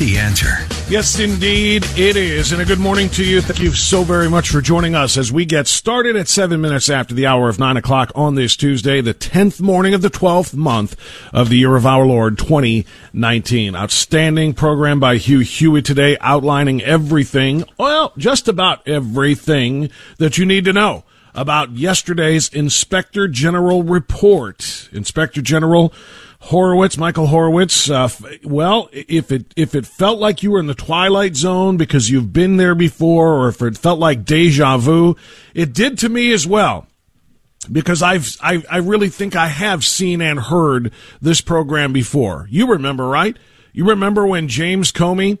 The 0.00 0.16
answer. 0.16 0.66
Yes, 0.88 1.18
indeed, 1.18 1.84
it 1.94 2.16
is. 2.16 2.52
And 2.52 2.62
a 2.62 2.64
good 2.64 2.78
morning 2.78 3.10
to 3.10 3.22
you. 3.22 3.42
Thank 3.42 3.60
you 3.60 3.72
so 3.72 4.02
very 4.02 4.30
much 4.30 4.48
for 4.48 4.62
joining 4.62 4.94
us 4.94 5.18
as 5.18 5.30
we 5.30 5.44
get 5.44 5.66
started 5.66 6.16
at 6.16 6.26
seven 6.26 6.62
minutes 6.62 6.88
after 6.88 7.14
the 7.14 7.26
hour 7.26 7.50
of 7.50 7.58
nine 7.58 7.76
o'clock 7.76 8.10
on 8.14 8.34
this 8.34 8.56
Tuesday, 8.56 9.02
the 9.02 9.12
10th 9.12 9.60
morning 9.60 9.92
of 9.92 10.00
the 10.00 10.08
12th 10.08 10.54
month 10.54 10.96
of 11.34 11.50
the 11.50 11.58
year 11.58 11.76
of 11.76 11.84
our 11.84 12.06
Lord 12.06 12.38
2019. 12.38 13.76
Outstanding 13.76 14.54
program 14.54 15.00
by 15.00 15.18
Hugh 15.18 15.40
Hewitt 15.40 15.84
today, 15.84 16.16
outlining 16.22 16.80
everything, 16.80 17.64
well, 17.76 18.14
just 18.16 18.48
about 18.48 18.88
everything 18.88 19.90
that 20.16 20.38
you 20.38 20.46
need 20.46 20.64
to 20.64 20.72
know 20.72 21.04
about 21.34 21.72
yesterday's 21.72 22.48
Inspector 22.48 23.28
General 23.28 23.82
report. 23.82 24.88
Inspector 24.92 25.42
General 25.42 25.92
Horowitz, 26.40 26.96
Michael 26.96 27.26
Horowitz. 27.26 27.90
Uh, 27.90 28.08
well, 28.42 28.88
if 28.92 29.30
it 29.30 29.52
if 29.56 29.74
it 29.74 29.86
felt 29.86 30.18
like 30.18 30.42
you 30.42 30.50
were 30.50 30.58
in 30.58 30.66
the 30.66 30.74
twilight 30.74 31.36
zone 31.36 31.76
because 31.76 32.10
you've 32.10 32.32
been 32.32 32.56
there 32.56 32.74
before, 32.74 33.34
or 33.34 33.48
if 33.48 33.60
it 33.60 33.76
felt 33.76 33.98
like 33.98 34.24
deja 34.24 34.78
vu, 34.78 35.16
it 35.54 35.74
did 35.74 35.98
to 35.98 36.08
me 36.08 36.32
as 36.32 36.46
well. 36.46 36.86
Because 37.70 38.02
I've 38.02 38.36
I, 38.42 38.64
I 38.70 38.78
really 38.78 39.10
think 39.10 39.36
I 39.36 39.48
have 39.48 39.84
seen 39.84 40.22
and 40.22 40.40
heard 40.40 40.92
this 41.20 41.42
program 41.42 41.92
before. 41.92 42.46
You 42.50 42.68
remember, 42.68 43.06
right? 43.06 43.36
You 43.72 43.86
remember 43.86 44.26
when 44.26 44.48
James 44.48 44.90
Comey 44.90 45.38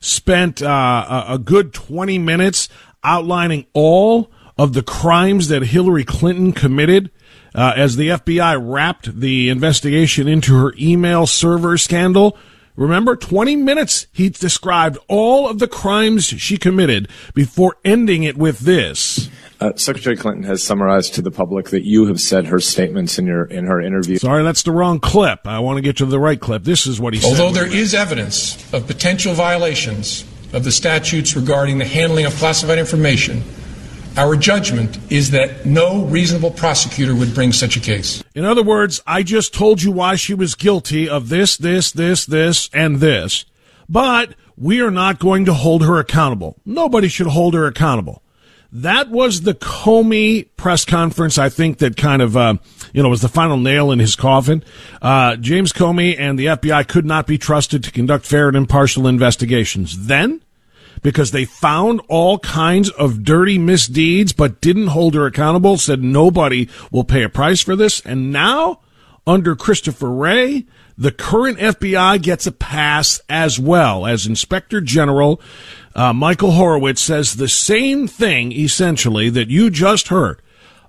spent 0.00 0.62
uh, 0.62 1.24
a, 1.28 1.38
good 1.38 1.72
twenty 1.72 2.18
minutes 2.18 2.68
outlining 3.02 3.64
all 3.72 4.30
of 4.58 4.74
the 4.74 4.82
crimes 4.82 5.48
that 5.48 5.62
Hillary 5.62 6.04
Clinton 6.04 6.52
committed 6.52 7.10
uh, 7.54 7.72
as 7.76 7.96
the 7.96 8.08
FBI 8.08 8.58
wrapped 8.60 9.20
the 9.20 9.48
investigation 9.48 10.28
into 10.28 10.56
her 10.58 10.74
email 10.78 11.26
server 11.26 11.76
scandal. 11.78 12.36
Remember, 12.74 13.16
20 13.16 13.56
minutes 13.56 14.06
he 14.12 14.30
described 14.30 14.96
all 15.06 15.46
of 15.48 15.58
the 15.58 15.68
crimes 15.68 16.24
she 16.24 16.56
committed 16.56 17.08
before 17.34 17.76
ending 17.84 18.22
it 18.22 18.36
with 18.36 18.60
this. 18.60 19.28
Uh, 19.60 19.76
Secretary 19.76 20.16
Clinton 20.16 20.42
has 20.42 20.62
summarized 20.62 21.14
to 21.14 21.22
the 21.22 21.30
public 21.30 21.68
that 21.70 21.84
you 21.84 22.06
have 22.06 22.20
said 22.20 22.46
her 22.46 22.58
statements 22.58 23.18
in 23.18 23.26
your 23.26 23.44
in 23.44 23.66
her 23.66 23.80
interview. 23.80 24.18
Sorry, 24.18 24.42
that's 24.42 24.64
the 24.64 24.72
wrong 24.72 24.98
clip. 24.98 25.46
I 25.46 25.60
want 25.60 25.76
to 25.76 25.82
get 25.82 25.98
to 25.98 26.06
the 26.06 26.18
right 26.18 26.40
clip. 26.40 26.64
This 26.64 26.86
is 26.86 26.98
what 26.98 27.14
he 27.14 27.20
Although 27.22 27.36
said. 27.36 27.42
Although 27.44 27.60
there 27.60 27.72
is 27.72 27.94
evidence 27.94 28.72
of 28.72 28.86
potential 28.88 29.34
violations 29.34 30.24
of 30.52 30.64
the 30.64 30.72
statutes 30.72 31.36
regarding 31.36 31.78
the 31.78 31.84
handling 31.84 32.26
of 32.26 32.34
classified 32.34 32.78
information, 32.78 33.44
our 34.16 34.36
judgment 34.36 34.98
is 35.10 35.30
that 35.30 35.64
no 35.64 36.04
reasonable 36.04 36.50
prosecutor 36.50 37.14
would 37.14 37.34
bring 37.34 37.52
such 37.52 37.76
a 37.76 37.80
case. 37.80 38.22
In 38.34 38.44
other 38.44 38.62
words, 38.62 39.00
I 39.06 39.22
just 39.22 39.54
told 39.54 39.82
you 39.82 39.92
why 39.92 40.16
she 40.16 40.34
was 40.34 40.54
guilty 40.54 41.08
of 41.08 41.28
this, 41.28 41.56
this, 41.56 41.90
this, 41.92 42.26
this, 42.26 42.70
and 42.72 42.96
this. 42.96 43.44
But 43.88 44.34
we 44.56 44.80
are 44.80 44.90
not 44.90 45.18
going 45.18 45.44
to 45.46 45.54
hold 45.54 45.82
her 45.84 45.98
accountable. 45.98 46.56
Nobody 46.64 47.08
should 47.08 47.26
hold 47.28 47.54
her 47.54 47.66
accountable. 47.66 48.22
That 48.74 49.10
was 49.10 49.42
the 49.42 49.52
Comey 49.52 50.48
press 50.56 50.86
conference, 50.86 51.36
I 51.36 51.50
think, 51.50 51.78
that 51.78 51.98
kind 51.98 52.22
of, 52.22 52.36
uh, 52.38 52.54
you 52.94 53.02
know, 53.02 53.10
was 53.10 53.20
the 53.20 53.28
final 53.28 53.58
nail 53.58 53.90
in 53.92 53.98
his 53.98 54.16
coffin. 54.16 54.64
Uh, 55.02 55.36
James 55.36 55.74
Comey 55.74 56.18
and 56.18 56.38
the 56.38 56.46
FBI 56.46 56.88
could 56.88 57.04
not 57.04 57.26
be 57.26 57.36
trusted 57.36 57.84
to 57.84 57.90
conduct 57.90 58.24
fair 58.24 58.48
and 58.48 58.56
impartial 58.56 59.06
investigations. 59.06 60.06
Then, 60.06 60.42
because 61.02 61.30
they 61.30 61.44
found 61.44 62.00
all 62.08 62.38
kinds 62.38 62.90
of 62.90 63.24
dirty 63.24 63.58
misdeeds 63.58 64.32
but 64.32 64.60
didn't 64.60 64.88
hold 64.88 65.14
her 65.14 65.26
accountable, 65.26 65.76
said 65.76 66.02
nobody 66.02 66.68
will 66.90 67.04
pay 67.04 67.22
a 67.22 67.28
price 67.28 67.60
for 67.60 67.76
this. 67.76 68.00
And 68.00 68.32
now, 68.32 68.80
under 69.26 69.54
Christopher 69.54 70.10
Wray, 70.10 70.66
the 70.96 71.12
current 71.12 71.58
FBI 71.58 72.22
gets 72.22 72.46
a 72.46 72.52
pass 72.52 73.20
as 73.28 73.58
well 73.58 74.06
as 74.06 74.26
Inspector 74.26 74.80
General 74.82 75.40
uh, 75.94 76.12
Michael 76.12 76.52
Horowitz 76.52 77.02
says 77.02 77.34
the 77.34 77.48
same 77.48 78.06
thing 78.06 78.52
essentially 78.52 79.28
that 79.30 79.48
you 79.48 79.70
just 79.70 80.08
heard. 80.08 80.40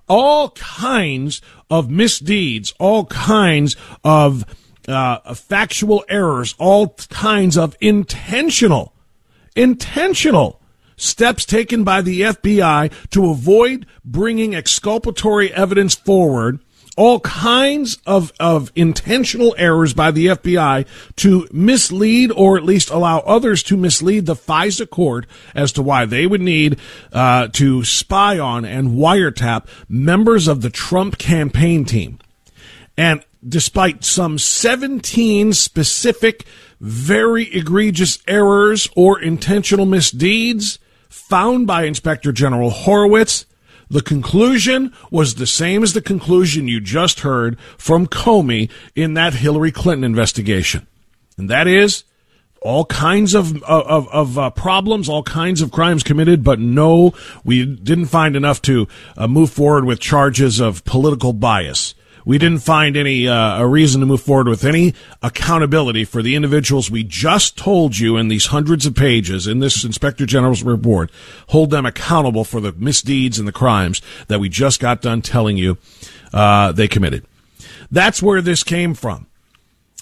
All 0.08 0.52
kinds 0.52 1.42
of 1.70 1.90
misdeeds, 1.90 2.74
all 2.80 3.06
kinds 3.06 3.76
of 4.04 4.46
uh, 4.88 5.34
factual 5.34 6.04
errors, 6.10 6.56
all 6.58 6.90
kinds 7.10 7.58
of 7.58 7.76
intentional 7.82 8.94
intentional 9.56 10.60
steps 10.96 11.46
taken 11.46 11.84
by 11.84 12.02
the 12.02 12.22
FBI 12.22 12.92
to 13.10 13.30
avoid 13.30 13.86
bringing 14.06 14.56
exculpatory 14.56 15.54
evidence 15.54 15.96
forward, 15.96 16.60
all 16.96 17.20
kinds 17.22 17.98
of, 18.06 18.32
of 18.40 18.72
intentional 18.76 19.56
errors 19.58 19.94
by 19.94 20.12
the 20.12 20.28
FBI 20.28 20.86
to 21.16 21.48
mislead 21.52 22.32
or 22.32 22.56
at 22.58 22.64
least 22.64 22.90
allow 22.92 23.20
others 23.20 23.64
to 23.64 23.76
mislead 23.76 24.26
the 24.26 24.36
FISA 24.36 24.90
court 24.90 25.26
as 25.56 25.72
to 25.72 25.82
why 25.82 26.06
they 26.06 26.28
would 26.28 26.42
need 26.42 26.78
uh, 27.12 27.48
to 27.48 27.84
spy 27.84 28.38
on 28.38 28.64
and 28.64 28.92
wiretap 28.92 29.66
members 29.90 30.48
of 30.48 30.62
the 30.62 30.70
Trump 30.70 31.18
campaign 31.18 31.84
team. 31.84 32.20
And 32.96 33.26
despite 33.48 34.04
some 34.04 34.38
17 34.38 35.54
specific 35.54 36.46
very 36.84 37.46
egregious 37.56 38.20
errors 38.28 38.90
or 38.94 39.22
intentional 39.22 39.86
misdeeds 39.86 40.80
found 41.08 41.66
by 41.66 41.86
Inspector 41.86 42.30
General 42.34 42.72
Horowitz, 42.72 43.46
the 43.90 44.02
conclusion 44.02 44.94
was 45.10 45.36
the 45.36 45.48
same 45.48 45.82
as 45.82 45.94
the 45.94 46.02
conclusion 46.02 46.68
you 46.68 46.82
just 46.82 47.22
heard 47.22 47.58
from 47.78 48.06
Comey 48.06 48.70
in 48.96 49.14
that 49.14 49.36
Hillary 49.36 49.72
Clinton 49.72 50.04
investigation. 50.04 50.86
And 51.38 51.50
that 51.50 51.68
is 51.68 52.04
all 52.62 52.84
kinds 52.86 53.34
of 53.34 53.64
of, 53.64 54.10
of 54.10 54.38
uh, 54.38 54.50
problems, 54.50 55.08
all 55.08 55.24
kinds 55.24 55.62
of 55.62 55.72
crimes 55.72 56.04
committed, 56.04 56.44
but 56.44 56.60
no, 56.60 57.14
we 57.46 57.66
didn't 57.66 58.08
find 58.08 58.36
enough 58.36 58.62
to 58.64 58.90
uh, 59.16 59.28
move 59.28 59.52
forward 59.52 59.86
with 59.86 60.02
charges 60.02 60.60
of 60.60 60.84
political 60.84 61.32
bias. 61.32 61.96
We 62.26 62.38
didn't 62.38 62.60
find 62.60 62.96
any 62.96 63.28
uh, 63.28 63.60
a 63.60 63.68
reason 63.68 64.00
to 64.02 64.06
move 64.06 64.22
forward 64.22 64.48
with 64.48 64.64
any 64.64 64.94
accountability 65.22 66.06
for 66.06 66.22
the 66.22 66.36
individuals 66.36 66.90
we 66.90 67.04
just 67.04 67.58
told 67.58 67.98
you 67.98 68.18
in 68.18 68.28
these 68.28 68.48
hundreds 68.48 68.86
of 68.86 68.96
pages 68.96 69.48
in 69.48 69.60
this 69.60 69.84
Inspector 69.84 70.26
General's 70.26 70.64
report. 70.64 71.12
Hold 71.50 71.70
them 71.70 71.86
accountable 71.86 72.44
for 72.44 72.62
the 72.62 72.72
misdeeds 72.74 73.40
and 73.40 73.48
the 73.48 73.52
crimes 73.52 74.02
that 74.28 74.40
we 74.40 74.50
just 74.50 74.80
got 74.80 75.02
done 75.02 75.22
telling 75.22 75.58
you 75.58 75.78
uh, 76.34 76.72
they 76.72 76.88
committed. 76.88 77.26
That's 77.92 78.24
where 78.24 78.42
this 78.42 78.64
came 78.64 78.94
from. 78.94 79.28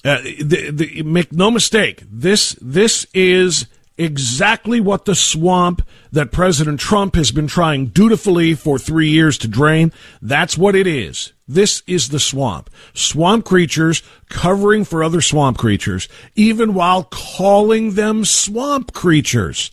Uh, 0.04 0.22
the, 0.22 0.72
the, 0.72 1.04
make 1.04 1.32
no 1.32 1.52
mistake. 1.52 2.04
This 2.10 2.54
this 2.62 3.06
is 3.14 3.68
exactly 4.02 4.82
what 4.82 5.06
the 5.06 5.16
swamp 5.16 5.88
that 6.12 6.32
President 6.32 6.80
Trump 6.80 7.16
has 7.16 7.32
been 7.32 7.48
trying 7.48 7.88
dutifully 7.88 8.56
for 8.56 8.80
three 8.80 9.10
years 9.10 9.38
to 9.40 9.48
drain. 9.48 9.92
That's 10.22 10.58
what 10.58 10.76
it 10.76 10.88
is. 10.88 11.34
This 11.48 11.84
is 11.86 12.10
the 12.10 12.20
swamp. 12.20 12.70
Swamp 12.94 13.46
creatures 13.46 14.02
covering 14.30 14.86
for 14.86 15.04
other 15.04 15.22
swamp 15.22 15.58
creatures, 15.58 16.08
even 16.36 16.74
while 16.74 17.04
calling 17.04 17.94
them 17.94 18.26
swamp 18.26 18.94
creatures. 18.94 19.70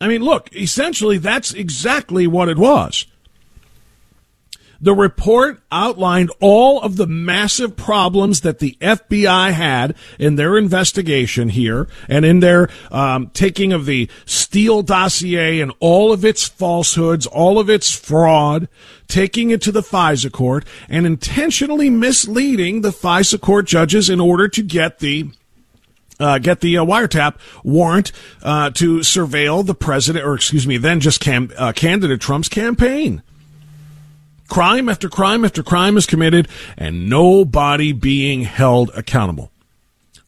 I 0.00 0.08
mean, 0.08 0.22
look, 0.22 0.54
essentially, 0.54 1.18
that's 1.18 1.52
exactly 1.54 2.26
what 2.26 2.48
it 2.48 2.58
was. 2.58 3.06
The 4.82 4.94
report 4.94 5.60
outlined 5.70 6.30
all 6.40 6.80
of 6.80 6.96
the 6.96 7.06
massive 7.06 7.76
problems 7.76 8.40
that 8.40 8.60
the 8.60 8.78
FBI 8.80 9.52
had 9.52 9.94
in 10.18 10.36
their 10.36 10.56
investigation 10.56 11.50
here 11.50 11.86
and 12.08 12.24
in 12.24 12.40
their 12.40 12.70
um, 12.90 13.28
taking 13.34 13.74
of 13.74 13.84
the 13.84 14.08
Steele 14.24 14.82
dossier 14.82 15.60
and 15.60 15.72
all 15.80 16.12
of 16.12 16.24
its 16.24 16.48
falsehoods, 16.48 17.26
all 17.26 17.58
of 17.58 17.68
its 17.68 17.94
fraud, 17.94 18.68
taking 19.06 19.50
it 19.50 19.60
to 19.62 19.72
the 19.72 19.82
FISA 19.82 20.32
court 20.32 20.64
and 20.88 21.04
intentionally 21.04 21.90
misleading 21.90 22.80
the 22.80 22.90
FISA 22.90 23.38
court 23.38 23.66
judges 23.66 24.08
in 24.08 24.18
order 24.18 24.48
to 24.48 24.62
get 24.62 25.00
the 25.00 25.30
uh, 26.18 26.38
get 26.38 26.60
the 26.60 26.76
uh, 26.76 26.84
wiretap 26.84 27.36
warrant 27.64 28.12
uh, 28.42 28.70
to 28.70 28.98
surveil 28.98 29.64
the 29.64 29.74
president, 29.74 30.24
or 30.24 30.34
excuse 30.34 30.66
me, 30.66 30.76
then 30.76 31.00
just 31.00 31.18
cam- 31.18 31.50
uh, 31.56 31.72
candidate 31.72 32.20
Trump's 32.20 32.48
campaign. 32.48 33.22
Crime 34.50 34.88
after 34.88 35.08
crime 35.08 35.44
after 35.44 35.62
crime 35.62 35.96
is 35.96 36.06
committed 36.06 36.48
and 36.76 37.08
nobody 37.08 37.92
being 37.92 38.42
held 38.42 38.90
accountable. 38.96 39.52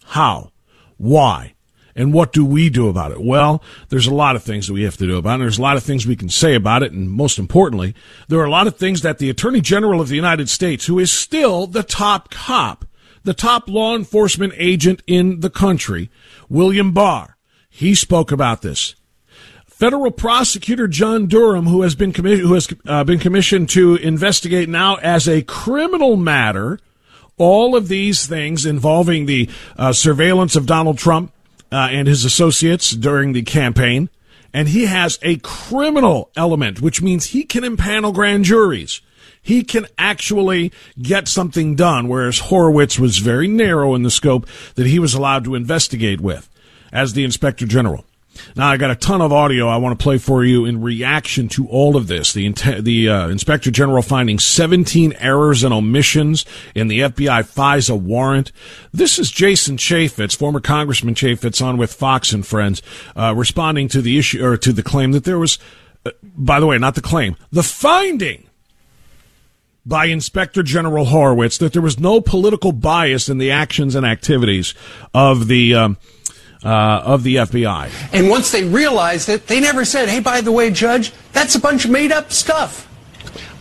How? 0.05 0.53
Why? 0.97 1.55
And 1.97 2.15
what 2.15 2.33
do 2.33 2.45
we 2.45 2.71
do 2.71 2.89
about 2.89 3.11
it? 3.11 3.21
Well, 3.21 3.63
there's 3.89 4.07
a 4.07 4.15
lot 4.15 4.37
of 4.37 4.43
things 4.43 4.69
that 4.69 4.73
we 4.73 4.85
have 4.85 4.97
to 4.99 5.07
do 5.07 5.17
about 5.17 5.41
it. 5.41 5.43
There's 5.43 5.59
a 5.59 5.63
lot 5.63 5.77
of 5.77 5.83
things 5.83 6.07
we 6.07 6.17
can 6.17 6.29
say 6.29 6.55
about 6.55 6.83
it. 6.85 6.93
And 6.93 7.11
most 7.11 7.39
importantly, 7.39 7.95
there 8.29 8.39
are 8.39 8.47
a 8.47 8.51
lot 8.51 8.69
of 8.69 8.77
things 8.77 9.03
that 9.03 9.19
the 9.19 9.29
Attorney 9.29 9.61
General 9.61 10.01
of 10.01 10.09
the 10.09 10.17
United 10.17 10.49
States, 10.49 10.87
who 10.87 10.99
is 10.99 11.11
still 11.11 11.67
the 11.67 11.83
top 11.83 12.31
cop, 12.31 12.87
the 13.25 13.35
top 13.35 13.69
law 13.69 13.95
enforcement 13.97 14.55
agent 14.57 15.03
in 15.07 15.41
the 15.41 15.51
country, 15.51 16.11
William 16.49 16.93
Barr, 16.93 17.37
he 17.69 17.95
spoke 17.95 18.31
about 18.31 18.63
this. 18.63 18.95
Federal 19.83 20.13
prosecutor 20.13 20.87
John 20.87 21.27
Durham, 21.27 21.67
who 21.67 21.83
has 21.83 21.97
been 21.97 22.13
commi- 22.13 22.39
who 22.39 22.55
has 22.55 22.69
uh, 22.87 23.03
been 23.03 23.19
commissioned 23.19 23.69
to 23.71 23.97
investigate 23.97 24.69
now 24.69 24.95
as 24.95 25.29
a 25.29 25.43
criminal 25.43 26.17
matter 26.17 26.79
all 27.37 27.75
of 27.75 27.89
these 27.89 28.25
things 28.25 28.65
involving 28.65 29.27
the 29.27 29.51
uh, 29.77 29.93
surveillance 29.93 30.55
of 30.55 30.67
Donald 30.67 30.99
Trump 30.99 31.33
uh, 31.73 31.89
and 31.91 32.07
his 32.07 32.25
associates 32.25 32.93
during 32.93 33.33
the 33.33 33.43
campaign, 33.43 34.09
and 34.55 34.69
he 34.69 34.87
has 34.87 35.19
a 35.21 35.39
criminal 35.39 36.31
element, 36.37 36.81
which 36.81 37.03
means 37.03 37.27
he 37.27 37.43
can 37.43 37.65
impanel 37.65 38.15
grand 38.15 38.45
juries. 38.45 39.01
He 39.43 39.65
can 39.65 39.89
actually 39.99 40.71
get 41.03 41.27
something 41.27 41.75
done, 41.75 42.07
whereas 42.07 42.39
Horowitz 42.39 43.01
was 43.01 43.19
very 43.19 43.49
narrow 43.49 43.97
in 43.97 44.05
the 44.05 44.13
scope 44.13 44.47
that 44.77 44.87
he 44.87 45.01
was 45.01 45.15
allowed 45.15 45.43
to 45.43 45.57
investigate 45.57 46.21
with 46.21 46.49
as 46.93 47.15
the 47.15 47.25
inspector 47.25 47.67
general. 47.67 48.05
Now 48.57 48.69
I 48.69 48.77
got 48.77 48.91
a 48.91 48.97
ton 48.97 49.21
of 49.21 49.33
audio 49.33 49.69
I 49.69 49.77
want 49.77 49.99
to 49.99 50.03
play 50.03 50.19
for 50.19 50.45
you 50.45 50.65
in 50.65 50.83
reaction 50.83 51.49
to 51.51 51.67
all 51.69 51.97
of 51.97 52.07
this. 52.07 52.33
The 52.33 52.51
the 52.81 53.09
uh, 53.09 53.29
inspector 53.29 53.71
general 53.71 54.03
finding 54.03 54.39
17 54.39 55.15
errors 55.19 55.65
and 55.65 55.73
omissions 55.73 56.45
in 56.75 56.89
the 56.89 57.01
FBI 57.01 57.43
FISA 57.43 57.99
warrant. 57.99 58.53
This 58.93 59.19
is 59.19 59.31
Jason 59.31 59.77
Chaffetz, 59.77 60.37
former 60.37 60.61
Congressman 60.61 61.15
Chaffetz, 61.15 61.65
on 61.65 61.77
with 61.77 61.93
Fox 61.93 62.33
and 62.33 62.47
Friends, 62.47 62.83
uh, 63.17 63.35
responding 63.37 63.89
to 63.89 64.03
the 64.03 64.19
issue 64.19 64.45
or 64.45 64.57
to 64.57 64.73
the 64.73 64.83
claim 64.83 65.13
that 65.13 65.25
there 65.25 65.39
was. 65.39 65.59
Uh, 66.05 66.11
by 66.23 66.59
the 66.59 66.67
way, 66.67 66.79
not 66.79 66.95
the 66.95 67.01
claim, 67.01 67.37
the 67.51 67.63
finding 67.63 68.49
by 69.85 70.07
Inspector 70.07 70.63
General 70.63 71.07
Horowitz 71.07 71.59
that 71.59 71.73
there 71.73 71.83
was 71.83 71.99
no 71.99 72.21
political 72.21 72.73
bias 72.73 73.29
in 73.29 73.39
the 73.39 73.51
actions 73.51 73.95
and 73.95 74.07
activities 74.07 74.75
of 75.15 75.49
the. 75.49 75.75
Um, 75.75 75.97
uh, 76.65 77.03
of 77.05 77.23
the 77.23 77.37
FBI. 77.37 77.91
And 78.13 78.29
once 78.29 78.53
they 78.53 78.65
realized 78.65 79.29
it, 79.29 79.47
they 79.47 79.61
never 79.61 79.85
said, 79.85 80.09
hey, 80.09 80.21
by 80.21 80.41
the 80.41 80.53
way, 80.53 80.71
Judge, 80.71 81.13
that's 81.33 81.55
a 81.55 81.61
bunch 81.61 81.85
of 81.85 81.91
made 81.91 82.13
up 82.13 82.33
stuff. 82.33 82.89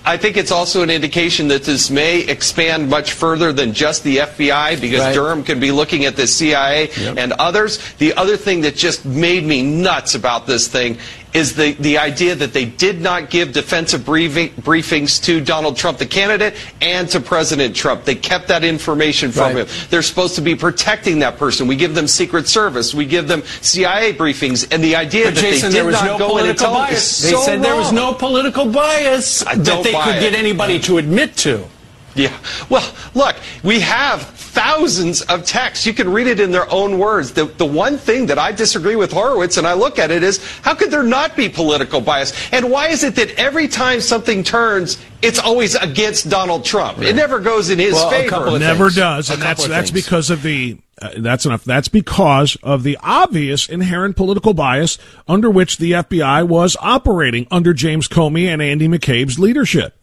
I 0.03 0.18
think 0.18 0.36
it's 0.36 0.51
also 0.51 0.81
an 0.81 0.89
indication 0.89 1.48
that 1.50 1.63
this 1.63 1.92
may 1.92 2.21
expand 2.21 2.89
much 2.89 3.13
further 3.13 3.53
than 3.53 3.74
just 3.74 4.03
the 4.03 4.18
FBI 4.18 4.81
because 4.81 5.00
right. 5.00 5.13
Durham 5.13 5.44
could 5.44 5.59
be 5.59 5.71
looking 5.71 6.06
at 6.06 6.15
the 6.15 6.25
CIA 6.25 6.89
yep. 6.98 7.18
and 7.18 7.33
others. 7.33 7.77
The 8.00 8.15
other 8.15 8.36
thing 8.36 8.62
that 8.62 8.75
just 8.75 9.06
made 9.06 9.44
me 9.44 9.62
nuts 9.62 10.15
about 10.15 10.48
this 10.48 10.68
thing 10.68 10.98
is 11.33 11.56
the, 11.56 11.74
the 11.74 11.98
idea 11.98 12.36
that 12.36 12.54
they 12.54 12.66
did 12.66 13.01
not 13.01 13.30
give 13.30 13.54
defensive 13.54 14.06
briefing, 14.06 14.50
briefings 14.50 15.24
to 15.24 15.42
Donald 15.42 15.78
Trump, 15.78 15.98
the 15.98 16.06
candidate, 16.06 16.56
and 16.81 17.07
to 17.10 17.19
President 17.19 17.75
Trump. 17.75 18.04
They 18.04 18.16
kept 18.16 18.48
that 18.50 18.63
information 18.63 19.31
from 19.31 19.56
right. 19.56 19.68
him. 19.68 19.88
They're 19.89 20.01
supposed 20.01 20.36
to 20.36 20.42
be 20.42 20.56
protecting 20.56 21.19
that 21.19 21.38
person. 21.38 21.68
We 21.68 21.75
give 21.75 21.95
them 21.95 22.07
Secret 22.07 22.48
Service. 22.48 22.94
We 22.94 23.06
give 23.06 23.28
them 23.28 23.44
CIA 23.62 24.13
briefings. 24.13 24.68
And 24.72 24.83
the 24.83 24.95
idea 24.95 25.25
but 25.25 25.36
that 25.36 25.42
Jason, 25.42 25.72
they 25.72 25.83
did 25.83 25.92
not 25.92 26.06
no 26.06 26.18
go 26.18 26.38
in 26.38 26.48
and 26.48 26.57
tell 26.57 26.74
bias. 26.74 27.22
They 27.22 27.31
so 27.31 27.42
said 27.42 27.54
wrong. 27.54 27.62
there 27.62 27.75
was 27.75 27.92
no 27.92 28.13
political 28.13 28.69
bias 28.69 29.39
that 29.44 29.84
they 29.84 29.94
could 29.94 30.16
it. 30.16 30.19
get 30.19 30.34
anybody 30.34 30.80
to 30.80 30.98
admit 30.98 31.38
to. 31.38 31.66
Yeah. 32.13 32.38
Well, 32.69 32.94
look, 33.13 33.31
we 33.63 33.80
have 33.81 34.24
thousands 34.24 35.22
of 35.24 35.46
texts. 35.46 35.86
You 35.86 35.94
can 35.94 36.12
read 36.12 36.28
it 36.28 36.40
in 36.40 36.52
their 36.52 36.69
own 36.72 36.98
words. 36.98 37.34
The, 37.34 37.46
the 37.46 37.66
one 37.66 37.98
thing 37.98 38.25
that 38.28 38.40
I 38.40 38.52
disagree 38.52 38.96
with 38.96 39.12
Horowitz, 39.12 39.58
and 39.58 39.68
I 39.68 39.74
look 39.74 40.00
at 40.00 40.12
it, 40.12 40.24
is 40.24 40.44
how 40.62 40.74
could 40.74 40.92
there 40.92 41.04
not 41.04 41.36
be 41.36 41.48
political 41.48 42.02
bias? 42.02 42.34
And 42.52 42.72
why 42.72 42.88
is 42.88 43.04
it 43.04 43.16
that 43.16 43.31
every 43.31 43.68
time 43.68 44.02
something 44.02 44.44
turns, 44.44 44.98
it's 45.22 45.40
always 45.40 45.75
against 45.75 46.30
Donald 46.30 46.66
Trump? 46.66 46.98
Right. 46.98 47.08
It 47.08 47.15
never 47.15 47.39
goes 47.39 47.70
in 47.70 47.80
his 47.80 47.94
well, 47.94 48.10
favor. 48.10 48.60
never 48.60 48.86
things. 48.86 48.96
does, 48.96 49.30
and 49.30 49.41
that's 49.41 49.68
that's 49.68 49.91
things. 49.91 50.03
because 50.03 50.30
of 50.30 50.41
the. 50.41 50.77
Uh, 51.01 51.10
that's 51.18 51.46
enough. 51.48 51.63
That's 51.63 51.88
because 51.88 52.58
of 52.62 52.84
the 52.84 52.98
obvious 53.01 53.68
inherent 53.68 54.15
political 54.15 54.53
bias 54.53 55.00
under 55.27 55.50
which 55.50 55.77
the 55.77 55.94
FBI 55.94 56.48
was 56.48 56.77
operating 56.80 57.48
under 57.50 57.74
James 57.74 58.08
Comey 58.08 58.46
and 58.46 58.62
Andy 58.62 58.88
McCabe's 58.88 59.39
leadership. 59.39 59.96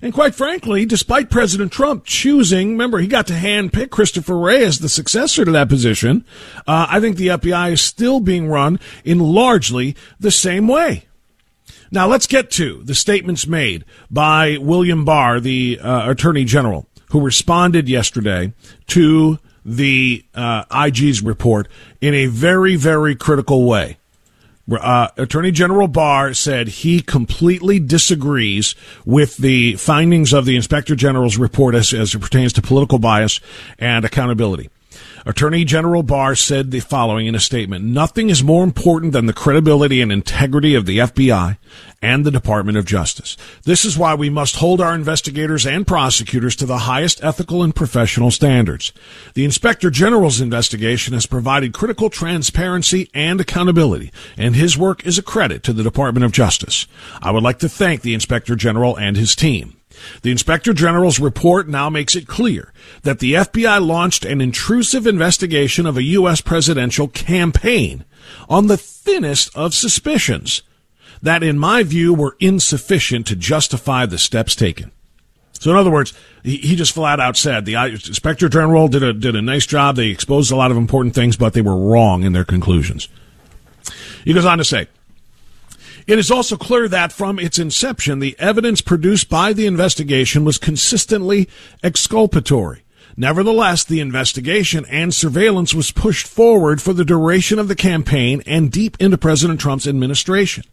And 0.00 0.14
quite 0.14 0.34
frankly, 0.34 0.86
despite 0.86 1.30
President 1.30 1.72
Trump 1.72 2.04
choosing, 2.04 2.72
remember, 2.72 2.98
he 2.98 3.08
got 3.08 3.26
to 3.28 3.32
handpick 3.32 3.90
Christopher 3.90 4.38
Wray 4.38 4.64
as 4.64 4.78
the 4.78 4.88
successor 4.88 5.44
to 5.44 5.50
that 5.52 5.68
position, 5.68 6.24
uh, 6.66 6.86
I 6.88 7.00
think 7.00 7.16
the 7.16 7.28
FBI 7.28 7.72
is 7.72 7.80
still 7.80 8.20
being 8.20 8.48
run 8.48 8.78
in 9.04 9.18
largely 9.18 9.96
the 10.20 10.30
same 10.30 10.68
way. 10.68 11.04
Now 11.90 12.06
let's 12.06 12.26
get 12.26 12.50
to 12.52 12.82
the 12.84 12.94
statements 12.94 13.46
made 13.46 13.84
by 14.10 14.58
William 14.58 15.04
Barr, 15.04 15.40
the 15.40 15.80
uh, 15.80 16.10
Attorney 16.10 16.44
General, 16.44 16.86
who 17.10 17.20
responded 17.20 17.88
yesterday 17.88 18.52
to 18.88 19.38
the 19.64 20.24
uh, 20.34 20.64
IG's 20.70 21.22
report 21.22 21.68
in 22.00 22.14
a 22.14 22.26
very, 22.26 22.76
very 22.76 23.14
critical 23.14 23.66
way. 23.66 23.98
Uh, 24.70 25.08
Attorney 25.16 25.50
General 25.50 25.88
Barr 25.88 26.34
said 26.34 26.68
he 26.68 27.00
completely 27.00 27.78
disagrees 27.78 28.74
with 29.06 29.38
the 29.38 29.76
findings 29.76 30.32
of 30.32 30.44
the 30.44 30.56
Inspector 30.56 30.94
General's 30.94 31.38
report 31.38 31.74
as, 31.74 31.94
as 31.94 32.14
it 32.14 32.18
pertains 32.20 32.52
to 32.54 32.62
political 32.62 32.98
bias 32.98 33.40
and 33.78 34.04
accountability. 34.04 34.68
Attorney 35.28 35.66
General 35.66 36.02
Barr 36.02 36.34
said 36.34 36.70
the 36.70 36.80
following 36.80 37.26
in 37.26 37.34
a 37.34 37.38
statement 37.38 37.84
Nothing 37.84 38.30
is 38.30 38.42
more 38.42 38.64
important 38.64 39.12
than 39.12 39.26
the 39.26 39.34
credibility 39.34 40.00
and 40.00 40.10
integrity 40.10 40.74
of 40.74 40.86
the 40.86 41.00
FBI 41.00 41.58
and 42.00 42.24
the 42.24 42.30
Department 42.30 42.78
of 42.78 42.86
Justice. 42.86 43.36
This 43.64 43.84
is 43.84 43.98
why 43.98 44.14
we 44.14 44.30
must 44.30 44.56
hold 44.56 44.80
our 44.80 44.94
investigators 44.94 45.66
and 45.66 45.86
prosecutors 45.86 46.56
to 46.56 46.64
the 46.64 46.78
highest 46.78 47.22
ethical 47.22 47.62
and 47.62 47.76
professional 47.76 48.30
standards. 48.30 48.90
The 49.34 49.44
Inspector 49.44 49.90
General's 49.90 50.40
investigation 50.40 51.12
has 51.12 51.26
provided 51.26 51.74
critical 51.74 52.08
transparency 52.08 53.10
and 53.12 53.38
accountability, 53.38 54.10
and 54.38 54.56
his 54.56 54.78
work 54.78 55.06
is 55.06 55.18
a 55.18 55.22
credit 55.22 55.62
to 55.64 55.74
the 55.74 55.82
Department 55.82 56.24
of 56.24 56.32
Justice. 56.32 56.86
I 57.20 57.32
would 57.32 57.42
like 57.42 57.58
to 57.58 57.68
thank 57.68 58.00
the 58.00 58.14
Inspector 58.14 58.56
General 58.56 58.96
and 58.96 59.14
his 59.14 59.36
team. 59.36 59.77
The 60.22 60.30
Inspector 60.30 60.72
General's 60.74 61.20
report 61.20 61.68
now 61.68 61.90
makes 61.90 62.16
it 62.16 62.26
clear 62.26 62.72
that 63.02 63.18
the 63.18 63.34
FBI 63.34 63.84
launched 63.84 64.24
an 64.24 64.40
intrusive 64.40 65.06
investigation 65.06 65.86
of 65.86 65.96
a 65.96 66.02
U.S. 66.02 66.40
presidential 66.40 67.08
campaign 67.08 68.04
on 68.48 68.66
the 68.66 68.76
thinnest 68.76 69.54
of 69.56 69.74
suspicions 69.74 70.62
that, 71.22 71.42
in 71.42 71.58
my 71.58 71.82
view, 71.82 72.14
were 72.14 72.36
insufficient 72.40 73.26
to 73.26 73.36
justify 73.36 74.06
the 74.06 74.18
steps 74.18 74.54
taken. 74.54 74.92
So, 75.52 75.72
in 75.72 75.76
other 75.76 75.90
words, 75.90 76.14
he, 76.44 76.76
just 76.76 76.92
flat 76.92 77.18
out 77.18 77.36
said 77.36 77.64
the 77.64 77.74
Inspector 77.74 78.48
General 78.48 78.86
did 78.86 79.02
a, 79.02 79.12
did 79.12 79.34
a 79.34 79.42
nice 79.42 79.66
job. 79.66 79.96
They 79.96 80.08
exposed 80.08 80.52
a 80.52 80.56
lot 80.56 80.70
of 80.70 80.76
important 80.76 81.14
things, 81.14 81.36
but 81.36 81.52
they 81.52 81.62
were 81.62 81.76
wrong 81.76 82.22
in 82.22 82.32
their 82.32 82.44
conclusions. 82.44 83.08
He 84.24 84.32
goes 84.32 84.44
on 84.44 84.58
to 84.58 84.64
say, 84.64 84.86
it 86.08 86.18
is 86.18 86.30
also 86.30 86.56
clear 86.56 86.88
that 86.88 87.12
from 87.12 87.38
its 87.38 87.58
inception, 87.58 88.18
the 88.18 88.34
evidence 88.38 88.80
produced 88.80 89.28
by 89.28 89.52
the 89.52 89.66
investigation 89.66 90.42
was 90.44 90.56
consistently 90.56 91.48
exculpatory. 91.82 92.82
Nevertheless, 93.14 93.84
the 93.84 94.00
investigation 94.00 94.86
and 94.86 95.12
surveillance 95.12 95.74
was 95.74 95.92
pushed 95.92 96.26
forward 96.26 96.80
for 96.80 96.94
the 96.94 97.04
duration 97.04 97.58
of 97.58 97.68
the 97.68 97.74
campaign 97.74 98.42
and 98.46 98.72
deep 98.72 98.96
into 98.98 99.18
President 99.18 99.60
Trump's 99.60 99.86
administration. 99.86 100.64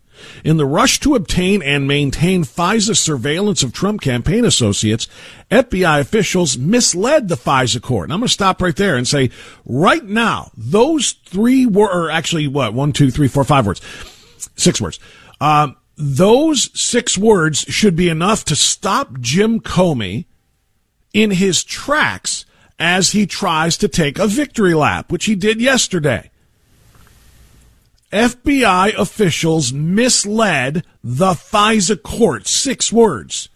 In 0.45 0.55
the 0.55 0.65
rush 0.65 1.01
to 1.01 1.15
obtain 1.15 1.61
and 1.61 1.85
maintain 1.85 2.45
FISA 2.45 2.95
surveillance 2.95 3.61
of 3.61 3.73
Trump 3.73 3.99
campaign 3.99 4.45
associates, 4.45 5.09
FBI 5.51 5.99
officials 5.99 6.57
misled 6.57 7.27
the 7.27 7.35
FISA 7.35 7.81
court. 7.81 8.05
And 8.05 8.13
I'm 8.13 8.21
going 8.21 8.27
to 8.27 8.33
stop 8.33 8.61
right 8.61 8.75
there 8.75 8.95
and 8.95 9.05
say, 9.05 9.31
right 9.65 10.03
now, 10.05 10.51
those 10.55 11.11
three 11.25 11.65
were, 11.65 12.09
actually, 12.09 12.47
what, 12.47 12.73
one, 12.73 12.93
two, 12.93 13.11
three, 13.11 13.27
four, 13.27 13.43
five 13.43 13.65
words, 13.65 13.81
six 14.55 14.79
words. 14.79 14.99
Um, 15.39 15.75
those 15.97 16.69
six 16.79 17.17
words 17.17 17.59
should 17.59 17.95
be 17.95 18.09
enough 18.09 18.45
to 18.45 18.55
stop 18.55 19.19
Jim 19.19 19.59
Comey 19.59 20.25
in 21.13 21.31
his 21.31 21.63
tracks 21.63 22.45
as 22.77 23.11
he 23.11 23.25
tries 23.25 23.77
to 23.77 23.87
take 23.87 24.19
a 24.19 24.27
victory 24.27 24.73
lap, 24.73 25.11
which 25.11 25.25
he 25.25 25.35
did 25.35 25.61
yesterday. 25.61 26.29
FBI 28.11 28.93
officials 28.95 29.73
misled 29.73 30.83
the 31.03 31.31
FISA 31.31 32.01
court. 32.01 32.47
Six 32.47 32.91
words. 32.91 33.49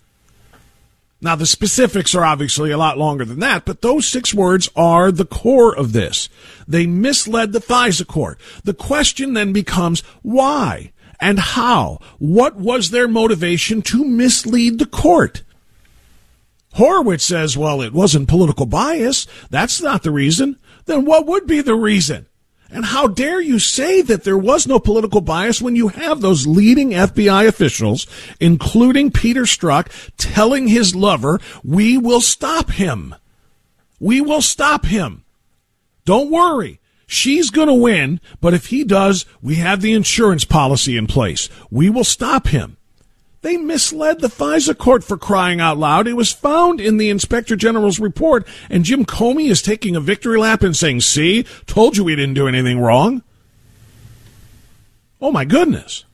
Now, 1.22 1.36
the 1.36 1.46
specifics 1.46 2.16
are 2.16 2.24
obviously 2.24 2.72
a 2.72 2.78
lot 2.78 2.98
longer 2.98 3.26
than 3.26 3.40
that, 3.40 3.66
but 3.66 3.82
those 3.82 4.08
six 4.08 4.34
words 4.34 4.70
are 4.76 5.12
the 5.12 5.26
core 5.26 5.76
of 5.76 5.92
this. 5.92 6.30
They 6.66 6.88
misled 6.88 7.52
the 7.52 7.60
FISA 7.60 8.08
court. 8.08 8.40
The 8.64 8.74
question 8.74 9.34
then 9.34 9.52
becomes 9.52 10.00
why? 10.22 10.94
And 11.20 11.40
how? 11.40 12.00
What 12.18 12.56
was 12.56 12.90
their 12.90 13.08
motivation 13.08 13.82
to 13.84 14.06
mislead 14.06 14.80
the 14.80 14.86
court? 14.86 15.44
Horowitz 16.74 17.26
says, 17.26 17.58
well, 17.58 17.82
it 17.82 17.94
wasn't 17.94 18.30
political 18.30 18.66
bias. 18.66 19.28
That's 19.50 19.82
not 19.82 20.04
the 20.04 20.12
reason. 20.12 20.58
Then 20.86 21.06
what 21.06 21.26
would 21.26 21.48
be 21.48 21.62
the 21.62 21.76
reason? 21.76 22.28
And 22.72 22.86
how 22.86 23.08
dare 23.08 23.42
you 23.42 23.58
say 23.58 24.04
that 24.04 24.24
there 24.24 24.38
was 24.38 24.68
no 24.68 24.80
political 24.80 25.22
bias 25.22 25.60
when 25.62 25.76
you 25.76 25.88
have 25.88 26.22
those 26.22 26.46
leading 26.46 26.92
FBI 26.92 27.48
officials, 27.48 28.06
including 28.40 29.10
Peter 29.12 29.42
Strzok, 29.42 29.88
telling 30.18 30.68
his 30.68 30.96
lover, 30.96 31.40
we 31.64 31.98
will 31.98 32.22
stop 32.22 32.70
him. 32.70 33.16
We 34.00 34.22
will 34.22 34.44
stop 34.44 34.86
him. 34.86 35.26
Don't 36.06 36.30
worry. 36.30 36.80
She's 37.12 37.50
going 37.50 37.70
to 37.70 37.74
win, 37.74 38.22
but 38.40 38.54
if 38.54 38.68
he 38.68 38.84
does, 38.84 39.26
we 39.42 39.56
have 39.56 39.82
the 39.82 39.94
insurance 39.94 40.46
policy 40.46 40.96
in 40.96 41.08
place. 41.08 41.50
We 41.72 41.90
will 41.90 42.04
stop 42.04 42.50
him. 42.50 42.78
They 43.42 43.58
misled 43.58 44.20
the 44.20 44.28
FISA 44.28 44.78
court 44.78 45.04
for 45.04 45.18
crying 45.18 45.60
out 45.60 45.80
loud. 45.80 46.08
It 46.08 46.14
was 46.14 46.32
found 46.32 46.80
in 46.80 46.98
the 46.98 47.10
inspector 47.10 47.56
general's 47.56 48.00
report, 48.00 48.48
and 48.70 48.86
Jim 48.86 49.06
Comey 49.06 49.50
is 49.50 49.64
taking 49.64 49.96
a 49.96 50.00
victory 50.00 50.38
lap 50.38 50.62
and 50.62 50.78
saying, 50.78 51.02
See, 51.02 51.48
told 51.66 51.98
you 51.98 52.04
we 52.04 52.16
didn't 52.16 52.36
do 52.36 52.48
anything 52.48 52.80
wrong. 52.80 53.24
Oh 55.20 55.32
my 55.32 55.46
goodness. 55.46 56.06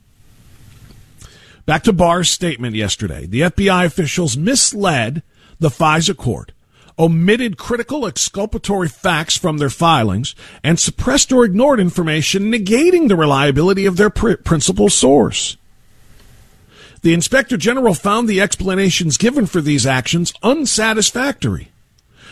Back 1.65 1.83
to 1.83 1.93
Barr's 1.93 2.29
statement 2.29 2.73
yesterday. 2.73 3.25
The 3.25 3.41
FBI 3.41 3.83
officials 3.83 4.37
misled 4.37 5.23
the 5.59 5.67
FISA 5.67 6.15
court 6.15 6.53
omitted 6.97 7.57
critical 7.57 8.05
exculpatory 8.05 8.87
facts 8.87 9.37
from 9.37 9.57
their 9.57 9.69
filings, 9.69 10.35
and 10.63 10.79
suppressed 10.79 11.31
or 11.31 11.43
ignored 11.43 11.79
information 11.79 12.51
negating 12.51 13.07
the 13.07 13.15
reliability 13.15 13.85
of 13.85 13.97
their 13.97 14.09
pr- 14.09 14.35
principal 14.35 14.89
source. 14.89 15.57
The 17.01 17.13
Inspector 17.13 17.55
General 17.57 17.93
found 17.93 18.27
the 18.27 18.41
explanations 18.41 19.17
given 19.17 19.45
for 19.45 19.61
these 19.61 19.85
actions 19.85 20.33
unsatisfactory. 20.41 21.69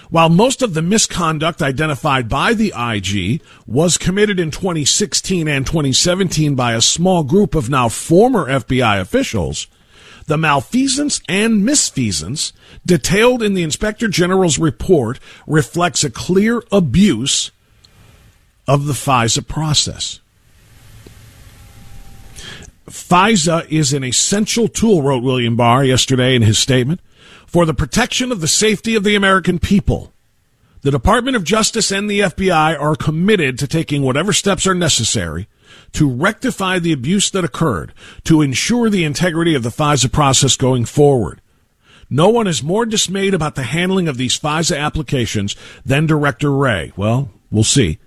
While 0.09 0.29
most 0.29 0.61
of 0.61 0.73
the 0.73 0.81
misconduct 0.81 1.61
identified 1.61 2.29
by 2.29 2.53
the 2.53 2.73
IG 2.75 3.41
was 3.65 3.97
committed 3.97 4.39
in 4.39 4.51
2016 4.51 5.47
and 5.47 5.65
2017 5.65 6.55
by 6.55 6.73
a 6.73 6.81
small 6.81 7.23
group 7.23 7.55
of 7.55 7.69
now 7.69 7.89
former 7.89 8.45
FBI 8.45 8.99
officials, 8.99 9.67
the 10.25 10.37
malfeasance 10.37 11.21
and 11.27 11.67
misfeasance 11.67 12.53
detailed 12.85 13.43
in 13.43 13.53
the 13.53 13.63
Inspector 13.63 14.07
General's 14.09 14.57
report 14.57 15.19
reflects 15.47 16.03
a 16.03 16.09
clear 16.09 16.63
abuse 16.71 17.51
of 18.67 18.85
the 18.85 18.93
FISA 18.93 19.47
process. 19.47 20.19
FISA 22.89 23.67
is 23.69 23.93
an 23.93 24.03
essential 24.03 24.67
tool, 24.67 25.01
wrote 25.01 25.23
William 25.23 25.55
Barr 25.55 25.83
yesterday 25.83 26.35
in 26.35 26.41
his 26.41 26.57
statement, 26.57 27.01
for 27.47 27.65
the 27.65 27.73
protection 27.73 28.31
of 28.31 28.41
the 28.41 28.47
safety 28.47 28.95
of 28.95 29.03
the 29.03 29.15
American 29.15 29.59
people. 29.59 30.12
The 30.83 30.91
Department 30.91 31.37
of 31.37 31.45
Justice 31.45 31.91
and 31.91 32.09
the 32.09 32.19
FBI 32.19 32.77
are 32.77 32.97
committed 32.97 33.57
to 33.57 33.67
taking 33.67 34.01
whatever 34.01 34.33
steps 34.33 34.67
are 34.67 34.75
necessary 34.75 35.47
to 35.93 36.09
rectify 36.09 36.77
the 36.77 36.91
abuse 36.91 37.31
that 37.31 37.45
occurred, 37.45 37.93
to 38.25 38.41
ensure 38.41 38.89
the 38.89 39.05
integrity 39.05 39.55
of 39.55 39.63
the 39.63 39.69
FISA 39.69 40.11
process 40.11 40.57
going 40.57 40.83
forward. 40.83 41.39
No 42.09 42.27
one 42.27 42.47
is 42.47 42.61
more 42.61 42.85
dismayed 42.85 43.33
about 43.33 43.55
the 43.55 43.63
handling 43.63 44.09
of 44.09 44.17
these 44.17 44.37
FISA 44.37 44.77
applications 44.77 45.55
than 45.85 46.05
Director 46.05 46.51
Wray. 46.51 46.91
Well, 46.97 47.31
we'll 47.49 47.63
see. 47.63 47.99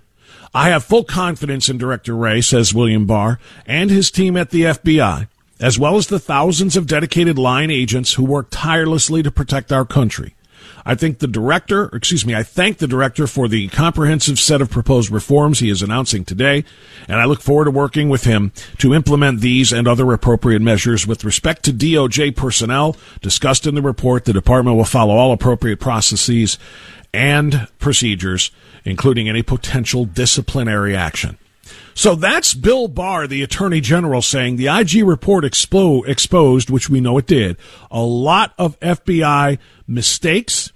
I 0.53 0.69
have 0.69 0.83
full 0.83 1.03
confidence 1.03 1.69
in 1.69 1.79
Director 1.79 2.15
Wray, 2.15 2.41
says 2.41 2.75
William 2.75 3.07
Barr, 3.07 3.39
and 3.65 3.89
his 3.89 4.11
team 4.11 4.37
at 4.37 4.51
the 4.51 4.63
FBI, 4.63 5.27
as 5.59 5.79
well 5.79 5.97
as 5.97 6.07
the 6.07 6.19
thousands 6.19 6.77
of 6.77 6.85
dedicated 6.85 7.39
line 7.39 7.71
agents 7.71 8.13
who 8.13 8.23
work 8.23 8.49
tirelessly 8.51 9.23
to 9.23 9.31
protect 9.31 9.71
our 9.71 9.83
country. 9.83 10.35
I 10.85 10.95
think 10.95 11.19
the 11.19 11.27
director, 11.27 11.85
excuse 11.93 12.25
me, 12.25 12.33
I 12.35 12.43
thank 12.43 12.77
the 12.77 12.87
director 12.87 13.27
for 13.27 13.47
the 13.47 13.67
comprehensive 13.69 14.39
set 14.39 14.61
of 14.61 14.69
proposed 14.69 15.11
reforms 15.11 15.59
he 15.59 15.69
is 15.69 15.81
announcing 15.81 16.25
today, 16.25 16.63
and 17.07 17.19
I 17.19 17.25
look 17.25 17.41
forward 17.41 17.65
to 17.65 17.71
working 17.71 18.09
with 18.09 18.23
him 18.23 18.51
to 18.79 18.93
implement 18.93 19.41
these 19.41 19.73
and 19.73 19.87
other 19.87 20.11
appropriate 20.13 20.61
measures. 20.61 21.05
With 21.05 21.23
respect 21.23 21.63
to 21.63 21.73
DOJ 21.73 22.35
personnel 22.35 22.95
discussed 23.21 23.67
in 23.67 23.75
the 23.75 23.81
report, 23.81 24.25
the 24.25 24.33
department 24.33 24.77
will 24.77 24.85
follow 24.85 25.15
all 25.15 25.33
appropriate 25.33 25.79
processes 25.79 26.57
and 27.13 27.67
procedures, 27.79 28.51
including 28.85 29.27
any 29.27 29.43
potential 29.43 30.05
disciplinary 30.05 30.95
action. 30.95 31.37
So 31.97 32.13
that's 32.13 32.53
Bill 32.53 32.87
Barr, 32.87 33.25
the 33.25 33.41
Attorney 33.41 33.81
General, 33.81 34.21
saying 34.21 34.57
the 34.57 34.67
IG 34.67 35.03
report 35.03 35.43
expo- 35.43 36.07
exposed, 36.07 36.69
which 36.69 36.91
we 36.91 37.01
know 37.01 37.17
it 37.17 37.25
did, 37.25 37.57
a 37.89 38.01
lot 38.01 38.53
of 38.59 38.79
FBI 38.81 39.57
mistakes 39.87 40.71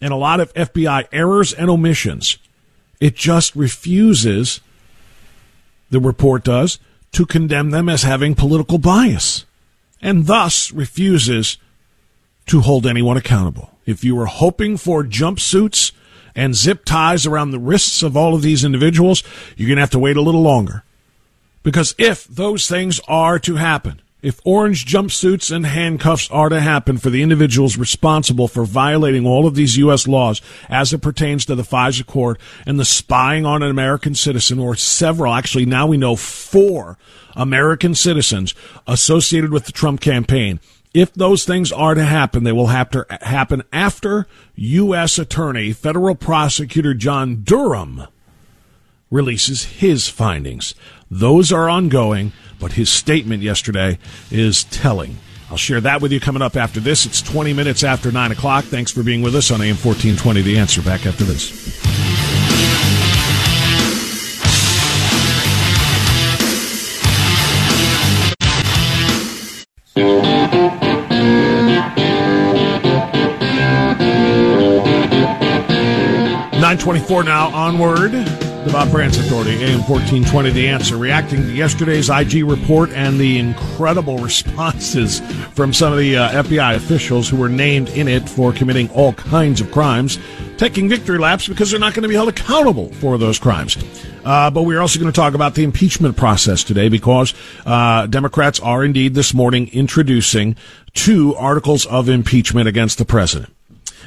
and 0.00 0.12
a 0.12 0.16
lot 0.16 0.38
of 0.38 0.54
FBI 0.54 1.08
errors 1.10 1.52
and 1.52 1.68
omissions. 1.68 2.38
It 3.00 3.16
just 3.16 3.56
refuses, 3.56 4.60
the 5.90 5.98
report 5.98 6.44
does, 6.44 6.78
to 7.10 7.26
condemn 7.26 7.70
them 7.70 7.88
as 7.88 8.04
having 8.04 8.36
political 8.36 8.78
bias 8.78 9.44
and 10.00 10.26
thus 10.26 10.70
refuses 10.70 11.58
to 12.46 12.60
hold 12.60 12.86
anyone 12.86 13.16
accountable. 13.16 13.72
If 13.84 14.04
you 14.04 14.14
were 14.14 14.26
hoping 14.26 14.76
for 14.76 15.02
jumpsuits 15.02 15.90
and 16.34 16.54
zip 16.54 16.84
ties 16.84 17.26
around 17.26 17.50
the 17.50 17.58
wrists 17.58 18.02
of 18.02 18.16
all 18.16 18.34
of 18.34 18.42
these 18.42 18.64
individuals, 18.64 19.22
you're 19.56 19.68
going 19.68 19.76
to 19.76 19.82
have 19.82 19.90
to 19.90 19.98
wait 19.98 20.16
a 20.16 20.22
little 20.22 20.42
longer. 20.42 20.84
Because 21.62 21.94
if 21.98 22.26
those 22.26 22.66
things 22.66 23.00
are 23.06 23.38
to 23.40 23.56
happen, 23.56 24.02
if 24.22 24.40
orange 24.44 24.86
jumpsuits 24.86 25.54
and 25.54 25.66
handcuffs 25.66 26.30
are 26.30 26.48
to 26.48 26.60
happen 26.60 26.96
for 26.96 27.10
the 27.10 27.22
individuals 27.22 27.76
responsible 27.76 28.46
for 28.46 28.64
violating 28.64 29.26
all 29.26 29.46
of 29.46 29.56
these 29.56 29.76
U.S. 29.78 30.06
laws 30.06 30.40
as 30.68 30.92
it 30.92 31.02
pertains 31.02 31.44
to 31.46 31.56
the 31.56 31.64
FISA 31.64 32.06
court 32.06 32.38
and 32.64 32.78
the 32.78 32.84
spying 32.84 33.44
on 33.44 33.64
an 33.64 33.70
American 33.70 34.14
citizen 34.14 34.60
or 34.60 34.76
several, 34.76 35.34
actually 35.34 35.66
now 35.66 35.88
we 35.88 35.96
know 35.96 36.14
four 36.14 36.96
American 37.34 37.96
citizens 37.96 38.54
associated 38.86 39.50
with 39.50 39.66
the 39.66 39.72
Trump 39.72 40.00
campaign, 40.00 40.60
if 40.94 41.14
those 41.14 41.46
things 41.46 41.72
are 41.72 41.94
to 41.94 42.04
happen, 42.04 42.44
they 42.44 42.52
will 42.52 42.66
have 42.66 42.90
to 42.90 43.06
happen 43.22 43.62
after 43.72 44.26
U.S. 44.56 45.18
Attorney 45.18 45.72
Federal 45.72 46.14
Prosecutor 46.14 46.92
John 46.92 47.42
Durham 47.42 48.06
releases 49.10 49.64
his 49.64 50.08
findings. 50.08 50.74
Those 51.10 51.50
are 51.50 51.68
ongoing, 51.68 52.32
but 52.60 52.72
his 52.72 52.90
statement 52.90 53.42
yesterday 53.42 53.98
is 54.30 54.64
telling. 54.64 55.18
I'll 55.50 55.56
share 55.56 55.80
that 55.80 56.00
with 56.02 56.12
you 56.12 56.20
coming 56.20 56.42
up 56.42 56.56
after 56.56 56.80
this. 56.80 57.06
It's 57.06 57.22
20 57.22 57.52
minutes 57.52 57.84
after 57.84 58.12
9 58.12 58.32
o'clock. 58.32 58.64
Thanks 58.64 58.90
for 58.90 59.02
being 59.02 59.22
with 59.22 59.34
us 59.34 59.50
on 59.50 59.60
AM 59.60 59.76
1420. 59.76 60.42
The 60.42 60.58
answer 60.58 60.82
back 60.82 61.06
after 61.06 61.24
this. 61.24 62.02
24 76.82 77.22
now 77.22 77.48
onward. 77.54 78.10
The 78.10 78.70
Bob 78.72 78.88
Frantz 78.88 79.16
Authority, 79.16 79.52
AM 79.52 79.78
1420, 79.88 80.50
The 80.50 80.66
Answer, 80.66 80.96
reacting 80.96 81.42
to 81.42 81.52
yesterday's 81.52 82.10
IG 82.10 82.44
report 82.44 82.90
and 82.90 83.20
the 83.20 83.38
incredible 83.38 84.18
responses 84.18 85.20
from 85.54 85.72
some 85.72 85.92
of 85.92 86.00
the 86.00 86.16
uh, 86.16 86.42
FBI 86.42 86.74
officials 86.74 87.28
who 87.28 87.36
were 87.36 87.48
named 87.48 87.88
in 87.90 88.08
it 88.08 88.28
for 88.28 88.52
committing 88.52 88.90
all 88.90 89.12
kinds 89.12 89.60
of 89.60 89.70
crimes, 89.70 90.18
taking 90.56 90.88
victory 90.88 91.18
laps 91.18 91.46
because 91.46 91.70
they're 91.70 91.78
not 91.78 91.94
going 91.94 92.02
to 92.02 92.08
be 92.08 92.16
held 92.16 92.28
accountable 92.28 92.92
for 92.94 93.16
those 93.16 93.38
crimes. 93.38 93.76
Uh, 94.24 94.50
but 94.50 94.62
we're 94.62 94.80
also 94.80 94.98
going 94.98 95.10
to 95.10 95.14
talk 95.14 95.34
about 95.34 95.54
the 95.54 95.62
impeachment 95.62 96.16
process 96.16 96.64
today 96.64 96.88
because 96.88 97.32
uh, 97.64 98.08
Democrats 98.08 98.58
are 98.58 98.84
indeed 98.84 99.14
this 99.14 99.32
morning 99.32 99.68
introducing 99.72 100.56
two 100.94 101.32
articles 101.36 101.86
of 101.86 102.08
impeachment 102.08 102.66
against 102.66 102.98
the 102.98 103.04
president. 103.04 103.54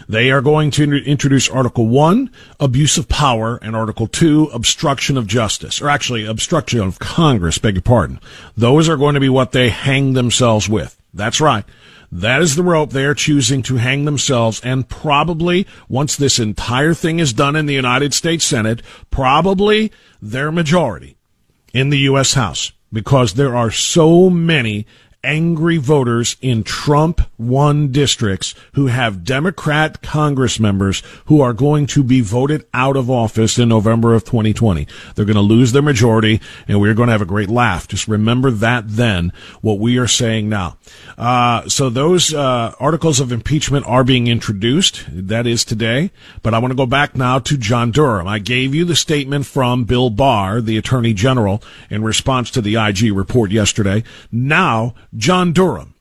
They 0.08 0.32
are 0.32 0.42
going 0.42 0.72
to 0.72 1.04
introduce 1.04 1.50
Article 1.50 1.88
1, 1.88 2.30
abuse 2.60 2.98
of 2.98 3.08
power, 3.08 3.58
and 3.62 3.76
Article 3.76 4.08
2, 4.08 4.52
obstruction 4.54 5.18
of 5.18 5.28
justice, 5.28 5.82
or 5.82 5.90
actually 5.90 6.26
obstruction 6.26 6.82
of 6.82 7.00
Congress, 7.00 7.58
beg 7.58 7.76
your 7.76 7.82
pardon. 7.82 8.20
Those 8.56 8.90
are 8.90 8.98
going 8.98 9.16
to 9.16 9.20
be 9.20 9.30
what 9.30 9.52
they 9.52 9.70
hang 9.70 10.14
themselves 10.14 10.70
with. 10.70 11.00
That's 11.14 11.42
right. 11.42 11.66
That 12.12 12.42
is 12.42 12.56
the 12.56 12.64
rope 12.64 12.92
they 12.92 13.06
are 13.06 13.14
choosing 13.14 13.62
to 13.64 13.78
hang 13.78 14.06
themselves. 14.06 14.62
And 14.62 14.88
probably 14.88 15.68
once 15.90 16.16
this 16.16 16.40
entire 16.40 16.94
thing 16.94 17.20
is 17.20 17.34
done 17.34 17.56
in 17.56 17.66
the 17.66 17.74
United 17.74 18.14
States 18.14 18.46
Senate, 18.46 18.82
probably 19.12 19.92
their 20.22 20.52
majority 20.52 21.18
in 21.74 21.90
the 21.90 22.00
U.S. 22.00 22.34
House 22.34 22.72
because 22.94 23.34
there 23.34 23.56
are 23.56 23.72
so 23.72 24.30
many 24.30 24.86
angry 25.26 25.78
voters 25.78 26.38
in 26.42 26.64
Trump 26.64 27.20
won 27.38 27.92
districts 27.92 28.56
who 28.74 28.88
have 28.88 29.24
Democrat 29.24 30.02
Congress 30.02 30.60
members 30.60 31.02
who 31.26 31.42
are 31.42 31.54
going 31.54 31.88
to 31.88 32.04
be 32.04 32.22
voted 32.22 32.66
out 32.74 32.96
of 32.96 33.10
office 33.10 33.58
in 33.58 33.70
November 33.70 34.14
of 34.14 34.24
2020. 34.24 34.88
They're 35.16 35.26
going 35.26 35.36
to 35.36 35.42
lose 35.42 35.72
their 35.72 35.82
majority 35.82 36.40
and 36.68 36.80
we're 36.80 36.94
going 36.94 37.08
to 37.08 37.14
have 37.14 37.22
a 37.22 37.26
great 37.26 37.50
laugh. 37.50 37.88
Just 37.88 38.08
remember 38.08 38.52
that 38.52 38.84
then, 38.88 39.34
what 39.62 39.80
we 39.80 39.98
are 39.98 40.08
saying 40.08 40.48
now. 40.48 40.78
Uh, 41.18 41.68
so 41.70 41.90
those 41.90 42.34
uh, 42.34 42.74
articles 42.80 43.20
of 43.20 43.32
impeachment 43.32 43.86
are 43.86 44.04
being 44.04 44.28
introduced. 44.28 45.06
That 45.10 45.48
is 45.48 45.64
today. 45.64 46.12
But 46.44 46.54
I 46.54 46.60
want 46.60 46.72
to 46.72 46.78
go 46.78 46.86
back 46.86 47.16
now 47.16 47.40
to 47.40 47.58
John 47.58 47.92
Durham. 47.92 48.28
I 48.28 48.40
gave 48.40 48.76
you 48.76 48.86
the 48.86 48.96
statement 48.96 49.46
from 49.46 49.86
Bill 49.86 50.10
Barr, 50.10 50.62
the 50.62 50.78
Attorney 50.78 51.14
General, 51.14 51.64
in 51.90 52.04
response 52.04 52.52
to 52.52 52.62
the 52.62 52.76
IG 52.76 53.14
report 53.14 53.52
yesterday. 53.52 54.04
Now, 54.32 54.96
John 55.16 55.54
Durham. 55.54 55.94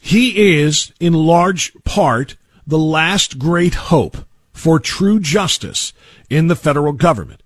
He 0.00 0.54
is, 0.54 0.92
in 1.00 1.14
large 1.14 1.72
part, 1.84 2.36
the 2.66 2.78
last 2.78 3.38
great 3.38 3.74
hope 3.74 4.18
for 4.52 4.78
true 4.78 5.20
justice 5.20 5.92
in 6.30 6.48
the 6.48 6.56
federal 6.56 6.92
government. 6.92 7.42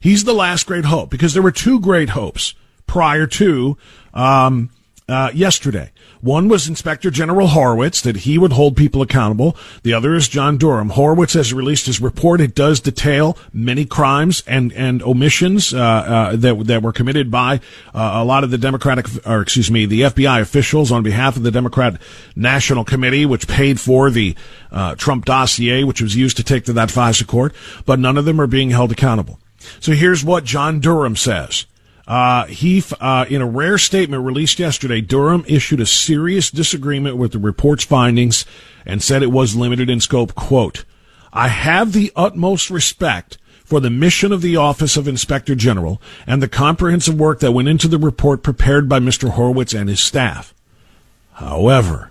He's 0.00 0.24
the 0.24 0.34
last 0.34 0.66
great 0.66 0.86
hope 0.86 1.10
because 1.10 1.34
there 1.34 1.42
were 1.42 1.52
two 1.52 1.78
great 1.78 2.10
hopes 2.10 2.54
prior 2.86 3.26
to 3.26 3.76
um, 4.14 4.70
uh, 5.10 5.30
yesterday. 5.34 5.90
One 6.20 6.48
was 6.48 6.68
Inspector 6.68 7.10
General 7.10 7.48
Horowitz, 7.48 8.00
that 8.02 8.18
he 8.18 8.38
would 8.38 8.52
hold 8.52 8.76
people 8.76 9.02
accountable. 9.02 9.56
The 9.82 9.92
other 9.92 10.14
is 10.14 10.28
John 10.28 10.56
Durham. 10.56 10.90
Horowitz 10.90 11.32
has 11.32 11.52
released 11.52 11.86
his 11.86 12.00
report. 12.00 12.40
It 12.40 12.54
does 12.54 12.78
detail 12.80 13.36
many 13.52 13.84
crimes 13.84 14.42
and, 14.46 14.72
and 14.72 15.02
omissions, 15.02 15.74
uh, 15.74 15.78
uh, 15.78 16.36
that, 16.36 16.66
that 16.66 16.82
were 16.82 16.92
committed 16.92 17.30
by 17.30 17.60
uh, 17.94 18.12
a 18.14 18.24
lot 18.24 18.44
of 18.44 18.50
the 18.50 18.58
Democratic, 18.58 19.06
or 19.26 19.40
excuse 19.40 19.70
me, 19.70 19.86
the 19.86 20.02
FBI 20.02 20.40
officials 20.40 20.92
on 20.92 21.02
behalf 21.02 21.36
of 21.36 21.42
the 21.42 21.50
Democrat 21.50 22.00
National 22.36 22.84
Committee, 22.84 23.26
which 23.26 23.48
paid 23.48 23.80
for 23.80 24.10
the 24.10 24.36
uh, 24.70 24.94
Trump 24.94 25.24
dossier, 25.24 25.84
which 25.84 26.00
was 26.00 26.14
used 26.14 26.36
to 26.36 26.44
take 26.44 26.64
to 26.66 26.72
that 26.74 26.88
FISA 26.88 27.26
court, 27.26 27.54
but 27.84 27.98
none 27.98 28.16
of 28.16 28.24
them 28.24 28.40
are 28.40 28.46
being 28.46 28.70
held 28.70 28.92
accountable. 28.92 29.40
So 29.80 29.92
here's 29.92 30.24
what 30.24 30.44
John 30.44 30.80
Durham 30.80 31.16
says. 31.16 31.66
Uh, 32.10 32.44
he, 32.46 32.82
uh, 32.98 33.24
in 33.28 33.40
a 33.40 33.46
rare 33.46 33.78
statement 33.78 34.24
released 34.24 34.58
yesterday, 34.58 35.00
Durham 35.00 35.44
issued 35.46 35.78
a 35.78 35.86
serious 35.86 36.50
disagreement 36.50 37.16
with 37.16 37.30
the 37.30 37.38
report's 37.38 37.84
findings 37.84 38.44
and 38.84 39.00
said 39.00 39.22
it 39.22 39.30
was 39.30 39.54
limited 39.54 39.88
in 39.88 40.00
scope. 40.00 40.34
Quote, 40.34 40.84
I 41.32 41.46
have 41.46 41.92
the 41.92 42.10
utmost 42.16 42.68
respect 42.68 43.38
for 43.64 43.78
the 43.78 43.90
mission 43.90 44.32
of 44.32 44.42
the 44.42 44.56
Office 44.56 44.96
of 44.96 45.06
Inspector 45.06 45.54
General 45.54 46.02
and 46.26 46.42
the 46.42 46.48
comprehensive 46.48 47.14
work 47.14 47.38
that 47.38 47.52
went 47.52 47.68
into 47.68 47.86
the 47.86 47.96
report 47.96 48.42
prepared 48.42 48.88
by 48.88 48.98
Mr. 48.98 49.30
Horowitz 49.30 49.72
and 49.72 49.88
his 49.88 50.00
staff. 50.00 50.52
However, 51.34 52.10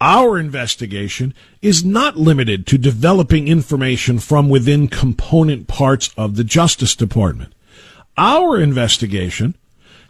our 0.00 0.38
investigation 0.38 1.34
is 1.60 1.84
not 1.84 2.16
limited 2.16 2.68
to 2.68 2.78
developing 2.78 3.48
information 3.48 4.20
from 4.20 4.48
within 4.48 4.86
component 4.86 5.66
parts 5.66 6.14
of 6.16 6.36
the 6.36 6.44
Justice 6.44 6.94
Department. 6.94 7.52
Our 8.16 8.58
investigation 8.58 9.56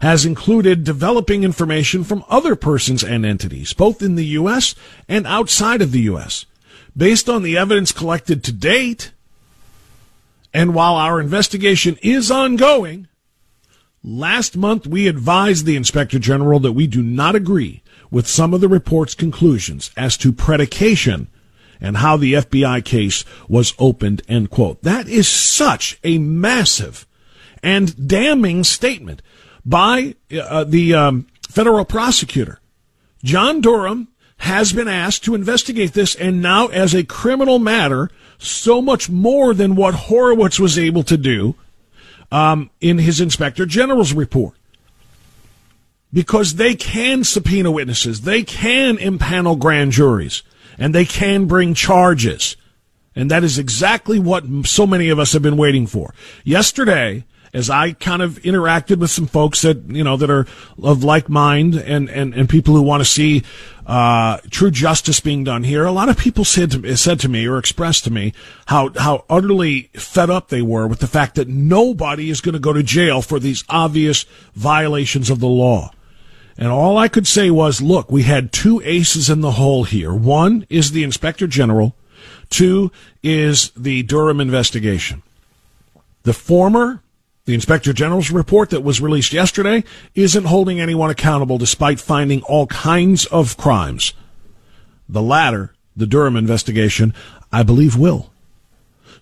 has 0.01 0.25
included 0.25 0.83
developing 0.83 1.43
information 1.43 2.03
from 2.03 2.23
other 2.29 2.55
persons 2.55 3.03
and 3.03 3.25
entities, 3.25 3.73
both 3.73 4.01
in 4.01 4.15
the 4.15 4.25
U.S. 4.25 4.75
and 5.09 5.25
outside 5.25 5.81
of 5.81 5.91
the 5.91 6.01
U.S. 6.01 6.45
Based 6.95 7.27
on 7.27 7.43
the 7.43 7.57
evidence 7.57 7.91
collected 7.91 8.43
to 8.43 8.51
date, 8.51 9.11
and 10.53 10.73
while 10.73 10.95
our 10.95 11.19
investigation 11.19 11.97
is 12.01 12.31
ongoing, 12.31 13.07
last 14.03 14.55
month 14.55 14.87
we 14.87 15.07
advised 15.07 15.65
the 15.65 15.75
Inspector 15.75 16.17
General 16.19 16.59
that 16.59 16.73
we 16.73 16.87
do 16.87 17.01
not 17.01 17.35
agree 17.35 17.83
with 18.09 18.27
some 18.27 18.53
of 18.53 18.61
the 18.61 18.69
report's 18.69 19.15
conclusions 19.15 19.91
as 19.97 20.15
to 20.17 20.31
predication 20.31 21.27
and 21.81 21.97
how 21.97 22.17
the 22.17 22.33
FBI 22.33 22.83
case 22.85 23.25
was 23.47 23.73
opened, 23.77 24.21
end 24.27 24.49
quote. 24.49 24.81
That 24.83 25.07
is 25.07 25.27
such 25.27 25.99
a 26.03 26.17
massive 26.17 27.06
and 27.63 28.07
damning 28.07 28.63
statement 28.63 29.21
by 29.65 30.15
uh, 30.31 30.63
the 30.63 30.93
um, 30.93 31.27
federal 31.49 31.85
prosecutor. 31.85 32.59
John 33.23 33.61
Durham 33.61 34.07
has 34.37 34.71
been 34.71 34.87
asked 34.87 35.23
to 35.25 35.35
investigate 35.35 35.93
this, 35.93 36.15
and 36.15 36.41
now, 36.41 36.67
as 36.67 36.93
a 36.93 37.03
criminal 37.03 37.59
matter, 37.59 38.09
so 38.37 38.81
much 38.81 39.09
more 39.09 39.53
than 39.53 39.75
what 39.75 39.95
Horowitz 39.95 40.59
was 40.59 40.77
able 40.77 41.03
to 41.03 41.17
do 41.17 41.55
um, 42.31 42.69
in 42.79 42.99
his 42.99 43.19
inspector 43.19 43.65
general's 43.65 44.13
report. 44.13 44.55
Because 46.13 46.55
they 46.55 46.75
can 46.75 47.23
subpoena 47.23 47.71
witnesses, 47.71 48.21
they 48.21 48.43
can 48.43 48.97
impanel 48.97 49.59
grand 49.59 49.91
juries, 49.91 50.43
and 50.77 50.93
they 50.93 51.05
can 51.05 51.45
bring 51.45 51.73
charges. 51.73 52.55
And 53.15 53.31
that 53.31 53.43
is 53.43 53.57
exactly 53.57 54.19
what 54.19 54.45
so 54.65 54.85
many 54.85 55.09
of 55.09 55.17
us 55.17 55.33
have 55.33 55.41
been 55.41 55.57
waiting 55.57 55.87
for. 55.87 56.13
Yesterday, 56.43 57.25
as 57.53 57.69
I 57.69 57.93
kind 57.93 58.21
of 58.21 58.39
interacted 58.43 58.97
with 58.97 59.11
some 59.11 59.27
folks 59.27 59.61
that 59.61 59.83
you 59.89 60.03
know 60.03 60.17
that 60.17 60.29
are 60.29 60.45
of 60.81 61.03
like 61.03 61.29
mind 61.29 61.75
and 61.75 62.09
and 62.09 62.33
and 62.33 62.49
people 62.49 62.75
who 62.75 62.81
want 62.81 63.01
to 63.01 63.09
see 63.09 63.43
uh, 63.85 64.37
true 64.49 64.71
justice 64.71 65.19
being 65.19 65.43
done 65.43 65.63
here. 65.63 65.85
A 65.85 65.91
lot 65.91 66.09
of 66.09 66.17
people 66.17 66.43
said 66.43 66.71
to, 66.71 66.97
said 66.97 67.19
to 67.21 67.29
me 67.29 67.47
or 67.47 67.57
expressed 67.57 68.03
to 68.03 68.11
me 68.11 68.33
how 68.67 68.91
how 68.97 69.25
utterly 69.29 69.89
fed 69.93 70.29
up 70.29 70.49
they 70.49 70.61
were 70.61 70.87
with 70.87 70.99
the 70.99 71.07
fact 71.07 71.35
that 71.35 71.47
nobody 71.47 72.29
is 72.29 72.41
going 72.41 72.53
to 72.53 72.59
go 72.59 72.73
to 72.73 72.83
jail 72.83 73.21
for 73.21 73.39
these 73.39 73.63
obvious 73.69 74.23
violations 74.53 75.29
of 75.29 75.39
the 75.39 75.47
law. 75.47 75.91
And 76.57 76.69
all 76.69 76.97
I 76.97 77.07
could 77.07 77.27
say 77.27 77.51
was, 77.51 77.81
look, 77.81 78.11
we 78.11 78.23
had 78.23 78.51
two 78.51 78.81
aces 78.83 79.29
in 79.29 79.41
the 79.41 79.51
hole 79.51 79.83
here. 79.83 80.11
One 80.13 80.65
is 80.69 80.91
the 80.91 81.03
inspector 81.03 81.45
general. 81.45 81.95
Two 82.49 82.91
is 83.21 83.71
the 83.77 84.03
Durham 84.03 84.41
investigation. 84.41 85.21
The 86.23 86.33
former 86.33 87.03
the 87.47 87.53
Inspector 87.53 87.91
General's 87.93 88.29
report 88.29 88.71
that 88.71 88.83
was 88.83 88.99
released 88.99 89.31
yesterday 89.31 89.85
isn't 90.13 90.43
holding 90.43 90.81
anyone 90.81 91.09
accountable 91.09 91.57
despite 91.57 91.97
finding 91.97 92.41
all 92.41 92.67
kinds 92.67 93.25
of 93.27 93.55
crimes. 93.55 94.11
The 95.07 95.21
latter, 95.21 95.73
the 95.95 96.05
Durham 96.05 96.35
investigation, 96.35 97.13
I 97.49 97.63
believe 97.63 97.95
will. 97.95 98.31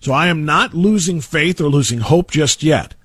So 0.00 0.12
I 0.12 0.26
am 0.26 0.44
not 0.44 0.74
losing 0.74 1.20
faith 1.20 1.60
or 1.60 1.68
losing 1.68 2.00
hope 2.00 2.32
just 2.32 2.64
yet. 2.64 2.96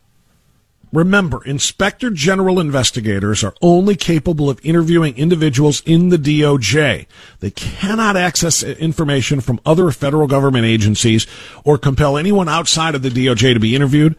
Remember, 0.92 1.44
Inspector 1.46 2.10
General 2.10 2.60
investigators 2.60 3.44
are 3.44 3.54
only 3.62 3.96
capable 3.96 4.50
of 4.50 4.60
interviewing 4.64 5.16
individuals 5.18 5.84
in 5.86 6.10
the 6.10 6.18
DOJ. 6.18 7.06
They 7.42 7.52
cannot 7.52 8.18
access 8.18 8.64
information 8.64 9.40
from 9.40 9.62
other 9.68 9.92
federal 9.92 10.26
government 10.26 10.66
agencies 10.66 11.28
or 11.64 11.78
compel 11.78 12.18
anyone 12.18 12.50
outside 12.50 12.96
of 12.96 13.04
the 13.04 13.12
DOJ 13.12 13.54
to 13.54 13.60
be 13.60 13.76
interviewed 13.76 14.16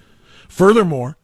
Furthermore, 0.53 1.17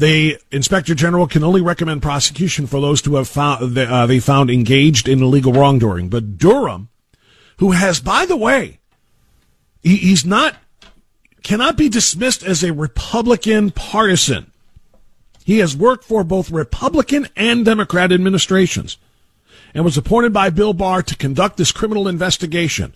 The 0.00 0.38
inspector 0.50 0.94
general 0.94 1.26
can 1.26 1.44
only 1.44 1.60
recommend 1.60 2.00
prosecution 2.00 2.66
for 2.66 2.80
those 2.80 3.04
who 3.04 3.16
have 3.16 3.28
found 3.28 3.76
uh, 3.76 4.06
they 4.06 4.18
found 4.18 4.48
engaged 4.48 5.06
in 5.06 5.22
illegal 5.22 5.52
wrongdoing. 5.52 6.08
But 6.08 6.38
Durham, 6.38 6.88
who 7.58 7.72
has, 7.72 8.00
by 8.00 8.24
the 8.24 8.36
way, 8.36 8.80
he, 9.82 9.96
he's 9.96 10.24
not 10.24 10.56
cannot 11.42 11.76
be 11.76 11.90
dismissed 11.90 12.42
as 12.42 12.64
a 12.64 12.72
Republican 12.72 13.72
partisan. 13.72 14.50
He 15.44 15.58
has 15.58 15.76
worked 15.76 16.04
for 16.04 16.24
both 16.24 16.50
Republican 16.50 17.28
and 17.36 17.62
Democrat 17.62 18.10
administrations 18.10 18.96
and 19.74 19.84
was 19.84 19.98
appointed 19.98 20.32
by 20.32 20.48
Bill 20.48 20.72
Barr 20.72 21.02
to 21.02 21.14
conduct 21.14 21.58
this 21.58 21.72
criminal 21.72 22.08
investigation. 22.08 22.94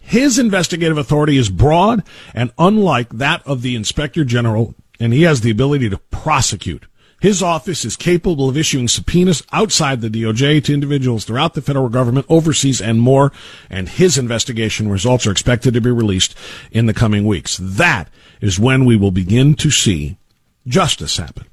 His 0.00 0.36
investigative 0.36 0.98
authority 0.98 1.36
is 1.36 1.48
broad 1.48 2.02
and 2.34 2.50
unlike 2.58 3.10
that 3.10 3.46
of 3.46 3.62
the 3.62 3.76
inspector 3.76 4.24
general, 4.24 4.74
and 5.00 5.12
he 5.12 5.22
has 5.22 5.40
the 5.40 5.50
ability 5.50 5.88
to 5.90 5.98
prosecute. 5.98 6.86
His 7.20 7.42
office 7.42 7.86
is 7.86 7.96
capable 7.96 8.50
of 8.50 8.56
issuing 8.56 8.86
subpoenas 8.86 9.42
outside 9.50 10.02
the 10.02 10.10
DOJ 10.10 10.62
to 10.64 10.74
individuals 10.74 11.24
throughout 11.24 11.54
the 11.54 11.62
federal 11.62 11.88
government, 11.88 12.26
overseas, 12.28 12.82
and 12.82 13.00
more, 13.00 13.32
and 13.70 13.88
his 13.88 14.18
investigation 14.18 14.88
results 14.88 15.26
are 15.26 15.30
expected 15.30 15.72
to 15.72 15.80
be 15.80 15.90
released 15.90 16.36
in 16.70 16.84
the 16.84 16.92
coming 16.92 17.24
weeks. 17.26 17.58
That 17.62 18.10
is 18.42 18.58
when 18.58 18.84
we 18.84 18.96
will 18.96 19.10
begin 19.10 19.54
to 19.54 19.70
see 19.70 20.18
justice 20.66 21.16
happen. 21.16 21.46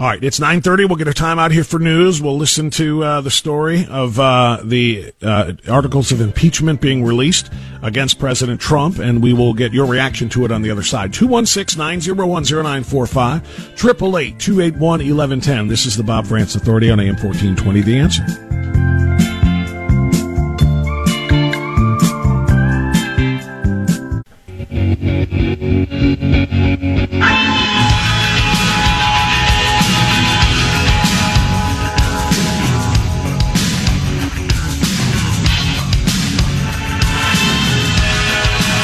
All 0.00 0.06
right, 0.06 0.24
it's 0.24 0.40
9:30. 0.40 0.88
We'll 0.88 0.96
get 0.96 1.08
a 1.08 1.12
time 1.12 1.38
out 1.38 1.52
here 1.52 1.62
for 1.62 1.78
news. 1.78 2.22
We'll 2.22 2.38
listen 2.38 2.70
to 2.70 3.04
uh, 3.04 3.20
the 3.20 3.30
story 3.30 3.86
of 3.90 4.18
uh, 4.18 4.62
the 4.64 5.12
uh, 5.20 5.52
articles 5.68 6.10
of 6.10 6.22
impeachment 6.22 6.80
being 6.80 7.04
released 7.04 7.50
against 7.82 8.18
President 8.18 8.62
Trump, 8.62 8.98
and 8.98 9.22
we 9.22 9.34
will 9.34 9.52
get 9.52 9.74
your 9.74 9.84
reaction 9.84 10.30
to 10.30 10.46
it 10.46 10.52
on 10.52 10.62
the 10.62 10.70
other 10.70 10.82
side. 10.82 11.12
216-901-0945, 11.12 13.42
888-281-1110. 13.76 15.68
This 15.68 15.84
is 15.84 15.98
the 15.98 16.02
Bob 16.02 16.26
Frantz 16.26 16.54
Authority 16.54 16.90
on 16.90 16.98
AM 16.98 17.16
1420. 17.16 17.82
The 17.82 17.98
Answer. 17.98 18.24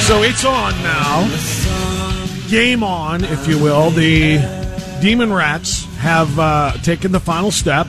So 0.06 0.22
it's 0.22 0.44
on 0.44 0.72
now. 0.84 1.28
Game 2.48 2.84
on, 2.84 3.24
if 3.24 3.48
you 3.48 3.60
will. 3.60 3.90
The 3.90 4.38
Demon 5.02 5.32
Rats 5.32 5.84
have 5.96 6.38
uh, 6.38 6.74
taken 6.84 7.10
the 7.10 7.18
final 7.18 7.50
step 7.50 7.88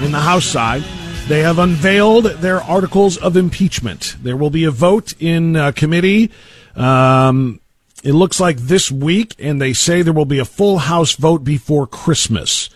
in 0.00 0.10
the 0.10 0.18
House 0.18 0.46
side. 0.46 0.82
They 1.28 1.42
have 1.42 1.60
unveiled 1.60 2.24
their 2.24 2.60
articles 2.60 3.16
of 3.18 3.36
impeachment. 3.36 4.16
There 4.20 4.36
will 4.36 4.50
be 4.50 4.64
a 4.64 4.72
vote 4.72 5.14
in 5.20 5.54
uh, 5.54 5.70
committee. 5.70 6.32
Um, 6.74 7.60
it 8.02 8.14
looks 8.14 8.40
like 8.40 8.56
this 8.56 8.90
week, 8.90 9.36
and 9.38 9.62
they 9.62 9.74
say 9.74 10.02
there 10.02 10.12
will 10.12 10.24
be 10.24 10.40
a 10.40 10.44
full 10.44 10.78
House 10.78 11.14
vote 11.14 11.44
before 11.44 11.86
Christmas. 11.86 12.68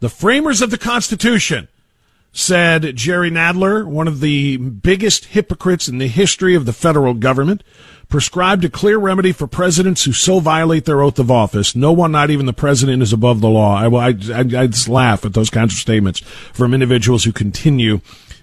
The 0.00 0.10
framers 0.10 0.60
of 0.60 0.70
the 0.70 0.76
Constitution 0.76 1.68
said 2.32 2.94
Jerry 2.94 3.30
Nadler, 3.30 3.86
one 3.86 4.06
of 4.06 4.20
the 4.20 4.58
biggest 4.58 5.24
hypocrites 5.24 5.88
in 5.88 5.96
the 5.96 6.06
history 6.06 6.54
of 6.54 6.66
the 6.66 6.72
federal 6.72 7.14
government, 7.14 7.62
prescribed 8.10 8.64
a 8.64 8.68
clear 8.68 8.98
remedy 8.98 9.32
for 9.32 9.46
presidents 9.46 10.04
who 10.04 10.12
so 10.12 10.40
violate 10.40 10.84
their 10.84 11.00
oath 11.00 11.18
of 11.18 11.30
office. 11.30 11.74
No 11.74 11.92
one, 11.92 12.12
not 12.12 12.28
even 12.28 12.44
the 12.44 12.52
president, 12.52 13.02
is 13.02 13.12
above 13.12 13.40
the 13.40 13.48
law. 13.48 13.76
I, 13.76 13.86
I, 13.86 14.08
I, 14.08 14.66
just 14.66 14.88
laugh 14.88 15.24
at 15.24 15.32
those 15.32 15.48
kinds 15.48 15.72
of 15.72 15.78
statements 15.78 16.20
from 16.52 16.74
individuals 16.74 17.24
who 17.24 17.32
continue 17.32 18.00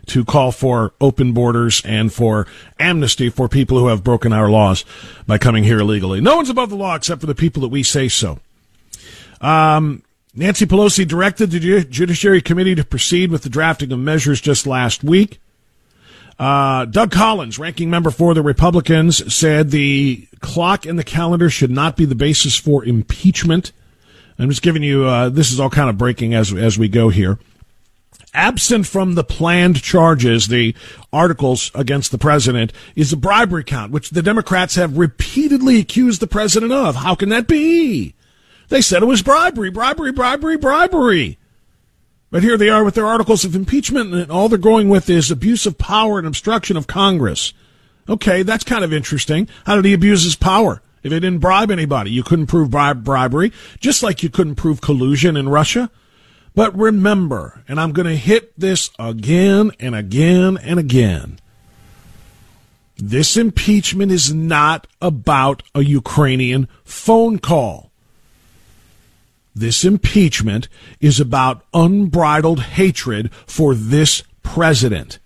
to 0.07 0.23
call 0.23 0.53
for 0.53 0.93
open 1.01 1.33
borders 1.33 1.81
and 1.85 2.11
for 2.11 2.47
amnesty 2.79 3.29
for 3.29 3.49
people 3.49 3.77
who 3.77 3.87
have 3.87 4.05
broken 4.05 4.31
our 4.31 4.49
laws 4.49 4.85
by 5.27 5.37
coming 5.37 5.65
here 5.65 5.79
illegally. 5.79 6.21
No 6.21 6.37
one's 6.37 6.49
above 6.49 6.69
the 6.69 6.77
law 6.77 6.95
except 6.95 7.19
for 7.21 7.27
the 7.27 7.35
people 7.35 7.61
that 7.61 7.67
we 7.67 7.83
say 7.83 8.07
so. 8.07 8.39
Um, 9.41 10.01
Nancy 10.33 10.65
Pelosi 10.65 11.05
directed 11.05 11.51
the 11.51 11.83
Judiciary 11.83 12.41
Committee 12.41 12.75
to 12.75 12.85
proceed 12.85 13.31
with 13.31 13.43
the 13.43 13.49
drafting 13.49 13.91
of 13.91 13.99
measures 13.99 14.39
just 14.39 14.65
last 14.65 15.03
week. 15.03 15.39
Uh, 16.39 16.85
Doug 16.85 17.11
Collins, 17.11 17.57
ranking 17.57 17.89
member 17.89 18.11
for 18.11 18.33
the 18.33 18.43
Republicans, 18.43 19.33
said 19.33 19.71
the 19.71 20.27
clock 20.39 20.85
and 20.85 20.97
the 20.97 21.03
calendar 21.03 21.49
should 21.49 21.71
not 21.71 21.95
be 21.95 22.05
the 22.05 22.15
basis 22.15 22.55
for 22.55 22.85
impeachment. 22.85 23.71
I'm 24.37 24.49
just 24.49 24.61
giving 24.61 24.83
you, 24.83 25.05
uh, 25.05 25.29
this 25.29 25.51
is 25.51 25.59
all 25.59 25.71
kind 25.71 25.89
of 25.89 25.97
breaking 25.97 26.35
as, 26.35 26.53
as 26.53 26.77
we 26.77 26.87
go 26.89 27.09
here. 27.09 27.39
Absent 28.35 28.85
from 28.85 29.15
the 29.15 29.23
planned 29.23 29.81
charges, 29.81 30.47
the 30.47 30.75
articles 31.11 31.71
against 31.73 32.11
the 32.11 32.19
president, 32.19 32.71
is 32.95 33.11
a 33.11 33.17
bribery 33.17 33.63
count, 33.63 33.91
which 33.91 34.11
the 34.11 34.21
Democrats 34.21 34.75
have 34.75 34.97
repeatedly 34.97 35.79
accused 35.79 36.21
the 36.21 36.27
president 36.27 36.71
of. 36.71 36.97
How 36.97 37.15
can 37.15 37.29
that 37.29 37.47
be? 37.47 38.13
They 38.69 38.81
said 38.81 39.01
it 39.01 39.07
was 39.07 39.23
bribery, 39.23 39.71
bribery, 39.71 40.11
bribery, 40.11 40.57
bribery. 40.57 41.37
But 42.29 42.43
here 42.43 42.57
they 42.57 42.69
are 42.69 42.83
with 42.83 42.95
their 42.95 43.05
articles 43.05 43.45
of 43.45 43.55
impeachment, 43.55 44.13
and 44.13 44.31
all 44.31 44.49
they're 44.49 44.57
going 44.57 44.89
with 44.89 45.09
is 45.09 45.31
abuse 45.31 45.65
of 45.65 45.77
power 45.77 46.17
and 46.17 46.27
obstruction 46.27 46.75
of 46.75 46.87
Congress. 46.87 47.53
Okay, 48.09 48.43
that's 48.43 48.63
kind 48.63 48.83
of 48.83 48.91
interesting. 48.91 49.47
How 49.65 49.75
did 49.75 49.85
he 49.85 49.93
abuse 49.93 50.23
his 50.23 50.35
power? 50.35 50.81
If 51.03 51.11
he 51.11 51.19
didn't 51.19 51.39
bribe 51.39 51.71
anybody, 51.71 52.11
you 52.11 52.23
couldn't 52.23 52.47
prove 52.47 52.71
bribery, 52.71 53.53
just 53.79 54.03
like 54.03 54.23
you 54.23 54.29
couldn't 54.29 54.55
prove 54.55 54.81
collusion 54.81 55.37
in 55.37 55.47
Russia. 55.47 55.89
But 56.53 56.75
remember, 56.77 57.63
and 57.67 57.79
I'm 57.79 57.93
going 57.93 58.07
to 58.07 58.17
hit 58.17 58.59
this 58.59 58.89
again 58.97 59.71
and 59.79 59.95
again 59.95 60.57
and 60.57 60.79
again. 60.79 61.39
This 62.97 63.37
impeachment 63.37 64.11
is 64.11 64.33
not 64.33 64.87
about 65.01 65.61
a 65.75 65.83
Ukrainian 65.83 66.67
phone 66.83 67.37
call. 67.37 67.86
This 69.57 69.83
impeachment 69.83 70.69
is 70.99 71.19
about 71.19 71.65
unbridled 71.73 72.59
hatred 72.59 73.33
for 73.47 73.73
this 73.73 74.21
president. 74.43 75.17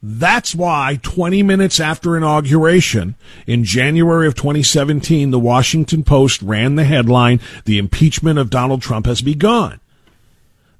That's 0.00 0.54
why 0.54 1.00
20 1.02 1.42
minutes 1.42 1.80
after 1.80 2.16
inauguration 2.16 3.16
in 3.48 3.64
January 3.64 4.28
of 4.28 4.36
2017, 4.36 5.32
the 5.32 5.40
Washington 5.40 6.04
Post 6.04 6.40
ran 6.42 6.76
the 6.76 6.84
headline, 6.84 7.40
The 7.64 7.78
Impeachment 7.78 8.38
of 8.38 8.50
Donald 8.50 8.80
Trump 8.80 9.06
Has 9.06 9.22
Begun. 9.22 9.80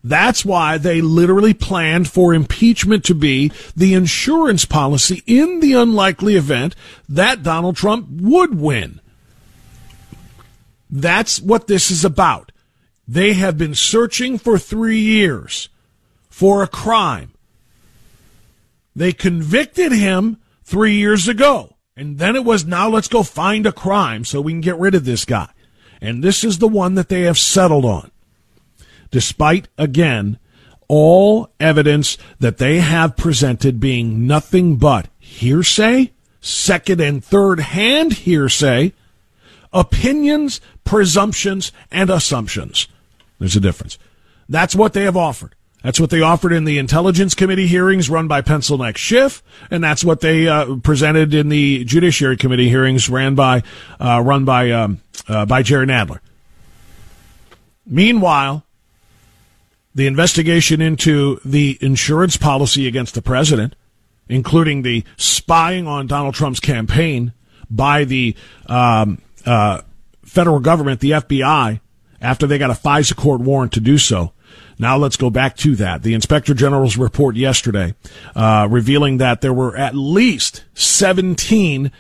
That's 0.05 0.45
why 0.45 0.79
they 0.79 1.01
literally 1.01 1.55
planned 1.55 2.09
for 2.09 2.33
impeachment 2.33 3.03
to 3.07 3.15
be 3.15 3.51
the 3.75 3.95
insurance 3.95 4.67
policy 4.67 5.23
in 5.27 5.59
the 5.61 5.73
unlikely 5.73 6.37
event 6.37 6.77
that 7.09 7.43
Donald 7.43 7.77
Trump 7.77 8.07
would 8.11 8.61
win. 8.61 9.01
That's 10.91 11.41
what 11.41 11.67
this 11.67 11.91
is 11.91 12.05
about. 12.05 12.53
They 13.07 13.35
have 13.35 13.59
been 13.59 13.75
searching 13.75 14.39
for 14.39 14.59
three 14.59 14.99
years 14.99 15.69
for 16.29 16.63
a 16.63 16.69
crime. 16.69 17.33
They 18.97 19.13
convicted 19.13 19.93
him 19.93 20.39
three 20.65 20.95
years 20.95 21.29
ago. 21.29 21.77
And 21.97 22.19
then 22.19 22.35
it 22.35 22.45
was 22.45 22.65
now 22.65 22.89
let's 22.89 23.09
go 23.09 23.23
find 23.23 23.67
a 23.67 23.73
crime 23.73 24.25
so 24.25 24.41
we 24.41 24.53
can 24.53 24.61
get 24.61 24.79
rid 24.79 24.95
of 24.95 25.05
this 25.05 25.25
guy. 25.25 25.49
And 26.01 26.25
this 26.25 26.43
is 26.43 26.59
the 26.59 26.69
one 26.69 26.95
that 26.97 27.09
they 27.09 27.23
have 27.23 27.39
settled 27.39 27.85
on. 27.85 28.11
Despite, 29.11 29.69
again, 29.79 30.39
all 30.89 31.51
evidence 31.61 32.19
that 32.41 32.59
they 32.59 32.81
have 32.81 33.17
presented 33.17 33.81
being 33.81 34.27
nothing 34.27 34.77
but 34.77 35.09
hearsay, 35.19 36.13
second 36.41 37.01
and 37.01 37.25
third 37.25 37.61
hand 37.61 38.13
hearsay, 38.13 38.93
opinions, 39.73 40.61
presumptions, 40.85 41.73
and 41.91 42.11
assumptions. 42.11 42.89
There's 43.39 43.57
a 43.57 43.61
difference. 43.61 43.99
That's 44.49 44.75
what 44.75 44.93
they 44.93 45.05
have 45.05 45.17
offered. 45.17 45.55
That's 45.83 46.01
what 46.01 46.09
they 46.09 46.23
offered 46.23 46.53
in 46.53 46.65
the 46.65 46.79
Intelligence 46.79 47.35
Committee 47.35 47.67
hearings 47.67 48.09
run 48.09 48.27
by 48.27 48.41
Pencil 48.41 48.79
Neck 48.79 48.97
Schiff, 48.97 49.43
and 49.71 49.85
that's 49.85 50.03
what 50.03 50.21
they 50.21 50.49
uh, 50.49 50.77
presented 50.77 51.35
in 51.35 51.51
the 51.51 51.85
Judiciary 51.85 52.39
Committee 52.39 52.71
hearings 52.71 53.11
ran 53.11 53.35
by, 53.35 53.63
uh, 54.01 54.23
run 54.25 54.47
by, 54.47 54.71
um, 54.71 55.01
uh, 55.29 55.45
by 55.45 55.63
Jerry 55.63 55.87
Nadler. 55.87 56.21
Meanwhile, 57.85 58.65
the 59.95 60.07
investigation 60.07 60.81
into 60.81 61.39
the 61.45 61.77
insurance 61.83 62.39
policy 62.39 62.87
against 62.87 63.15
the 63.15 63.21
president, 63.21 63.77
including 64.27 64.83
the 64.83 65.05
spying 65.19 65.87
on 65.87 66.07
Donald 66.07 66.35
Trump's 66.35 66.61
campaign 66.61 67.35
by 67.71 68.05
the 68.05 68.35
um, 68.67 69.21
uh, 69.45 69.83
federal 70.25 70.61
government, 70.61 71.01
the 71.01 71.11
FBI, 71.11 71.81
after 72.25 72.47
they 72.47 72.59
got 72.59 72.71
a 72.71 72.75
FISA 72.75 73.15
court 73.15 73.41
warrant 73.41 73.73
to 73.73 73.81
do 73.81 73.99
so. 73.99 74.33
Now 74.79 74.97
let's 74.97 75.17
go 75.17 75.31
back 75.31 75.57
to 75.59 75.77
that. 75.77 76.03
The 76.03 76.15
Inspector 76.15 76.53
General's 76.55 76.97
report 76.97 77.37
yesterday, 77.37 77.95
uh, 78.35 78.67
revealing 78.71 79.19
that 79.19 79.41
there 79.41 79.53
were 79.53 79.77
at 79.77 79.95
least 79.95 80.65
17 80.75 81.93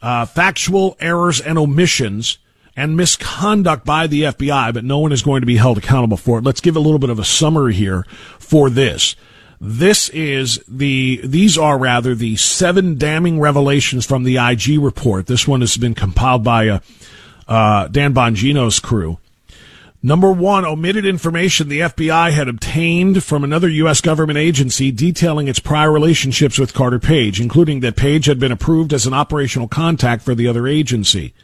uh, 0.00 0.26
factual 0.26 0.96
errors 1.00 1.40
and 1.40 1.58
omissions 1.58 2.38
and 2.74 2.96
misconduct 2.96 3.84
by 3.84 4.06
the 4.06 4.22
FBI, 4.22 4.72
but 4.72 4.84
no 4.84 4.98
one 4.98 5.12
is 5.12 5.22
going 5.22 5.42
to 5.42 5.46
be 5.46 5.56
held 5.56 5.78
accountable 5.78 6.16
for 6.16 6.38
it. 6.38 6.44
Let's 6.44 6.60
give 6.62 6.76
a 6.76 6.80
little 6.80 6.98
bit 6.98 7.10
of 7.10 7.18
a 7.18 7.24
summary 7.24 7.74
here 7.74 8.06
for 8.38 8.70
this. 8.70 9.14
This 9.60 10.08
is 10.08 10.58
the, 10.66 11.20
these 11.22 11.58
are 11.58 11.78
rather 11.78 12.14
the 12.14 12.36
seven 12.36 12.96
damning 12.98 13.38
revelations 13.38 14.06
from 14.06 14.24
the 14.24 14.38
IG 14.38 14.80
report. 14.80 15.26
This 15.26 15.46
one 15.46 15.60
has 15.60 15.76
been 15.76 15.94
compiled 15.94 16.42
by 16.42 16.68
uh, 16.68 16.78
uh, 17.46 17.88
Dan 17.88 18.14
Bongino's 18.14 18.80
crew. 18.80 19.18
Number 20.04 20.32
one, 20.32 20.64
omitted 20.64 21.06
information 21.06 21.68
the 21.68 21.80
FBI 21.80 22.32
had 22.32 22.48
obtained 22.48 23.22
from 23.22 23.44
another 23.44 23.68
U.S. 23.68 24.00
government 24.00 24.36
agency 24.36 24.90
detailing 24.90 25.46
its 25.46 25.60
prior 25.60 25.92
relationships 25.92 26.58
with 26.58 26.74
Carter 26.74 26.98
Page, 26.98 27.40
including 27.40 27.80
that 27.80 27.94
Page 27.94 28.26
had 28.26 28.40
been 28.40 28.50
approved 28.50 28.92
as 28.92 29.06
an 29.06 29.14
operational 29.14 29.68
contact 29.68 30.24
for 30.24 30.34
the 30.34 30.48
other 30.48 30.66
agency, 30.66 31.34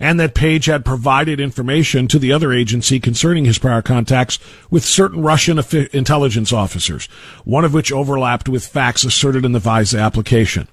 and 0.00 0.18
that 0.18 0.34
Page 0.34 0.64
had 0.64 0.82
provided 0.82 1.40
information 1.40 2.08
to 2.08 2.18
the 2.18 2.32
other 2.32 2.54
agency 2.54 2.98
concerning 2.98 3.44
his 3.44 3.58
prior 3.58 3.82
contacts 3.82 4.38
with 4.70 4.82
certain 4.82 5.20
Russian 5.20 5.58
intelligence 5.92 6.54
officers, 6.54 7.06
one 7.44 7.66
of 7.66 7.74
which 7.74 7.92
overlapped 7.92 8.48
with 8.48 8.66
facts 8.66 9.04
asserted 9.04 9.44
in 9.44 9.52
the 9.52 9.58
FISA 9.58 10.02
application. 10.02 10.68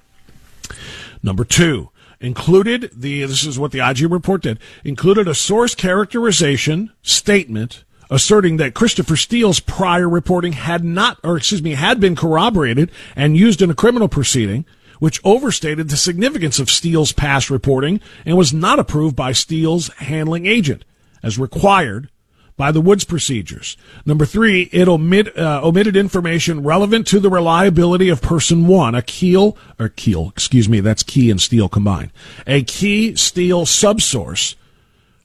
Number 1.22 1.44
two, 1.44 1.90
included 2.24 2.90
the 2.94 3.22
this 3.24 3.44
is 3.44 3.58
what 3.58 3.70
the 3.70 3.86
IG 3.86 4.10
report 4.10 4.42
did 4.42 4.58
included 4.82 5.28
a 5.28 5.34
source 5.34 5.74
characterization 5.74 6.90
statement 7.02 7.84
asserting 8.10 8.56
that 8.56 8.74
Christopher 8.74 9.16
Steele's 9.16 9.60
prior 9.60 10.08
reporting 10.08 10.52
had 10.52 10.82
not 10.82 11.18
or 11.22 11.36
excuse 11.36 11.62
me 11.62 11.72
had 11.72 12.00
been 12.00 12.16
corroborated 12.16 12.90
and 13.14 13.36
used 13.36 13.60
in 13.60 13.70
a 13.70 13.74
criminal 13.74 14.08
proceeding 14.08 14.64
which 14.98 15.20
overstated 15.22 15.88
the 15.88 15.96
significance 15.96 16.58
of 16.58 16.70
Steele's 16.70 17.12
past 17.12 17.50
reporting 17.50 18.00
and 18.24 18.36
was 18.36 18.54
not 18.54 18.78
approved 18.78 19.14
by 19.14 19.32
Steele's 19.32 19.88
handling 19.94 20.46
agent 20.46 20.84
as 21.22 21.38
required 21.38 22.08
by 22.56 22.70
the 22.70 22.80
Woods 22.80 23.04
procedures. 23.04 23.76
Number 24.06 24.24
three, 24.24 24.68
it 24.72 24.88
omit, 24.88 25.36
uh, 25.36 25.60
omitted 25.62 25.96
information 25.96 26.62
relevant 26.62 27.06
to 27.08 27.18
the 27.18 27.30
reliability 27.30 28.08
of 28.08 28.22
person 28.22 28.66
one, 28.66 28.94
a 28.94 29.02
keel, 29.02 29.56
or 29.78 29.88
keel, 29.88 30.28
excuse 30.28 30.68
me, 30.68 30.80
that's 30.80 31.02
key 31.02 31.30
and 31.30 31.40
steel 31.40 31.68
combined, 31.68 32.12
a 32.46 32.62
key 32.62 33.16
Steele 33.16 33.66
subsource 33.66 34.54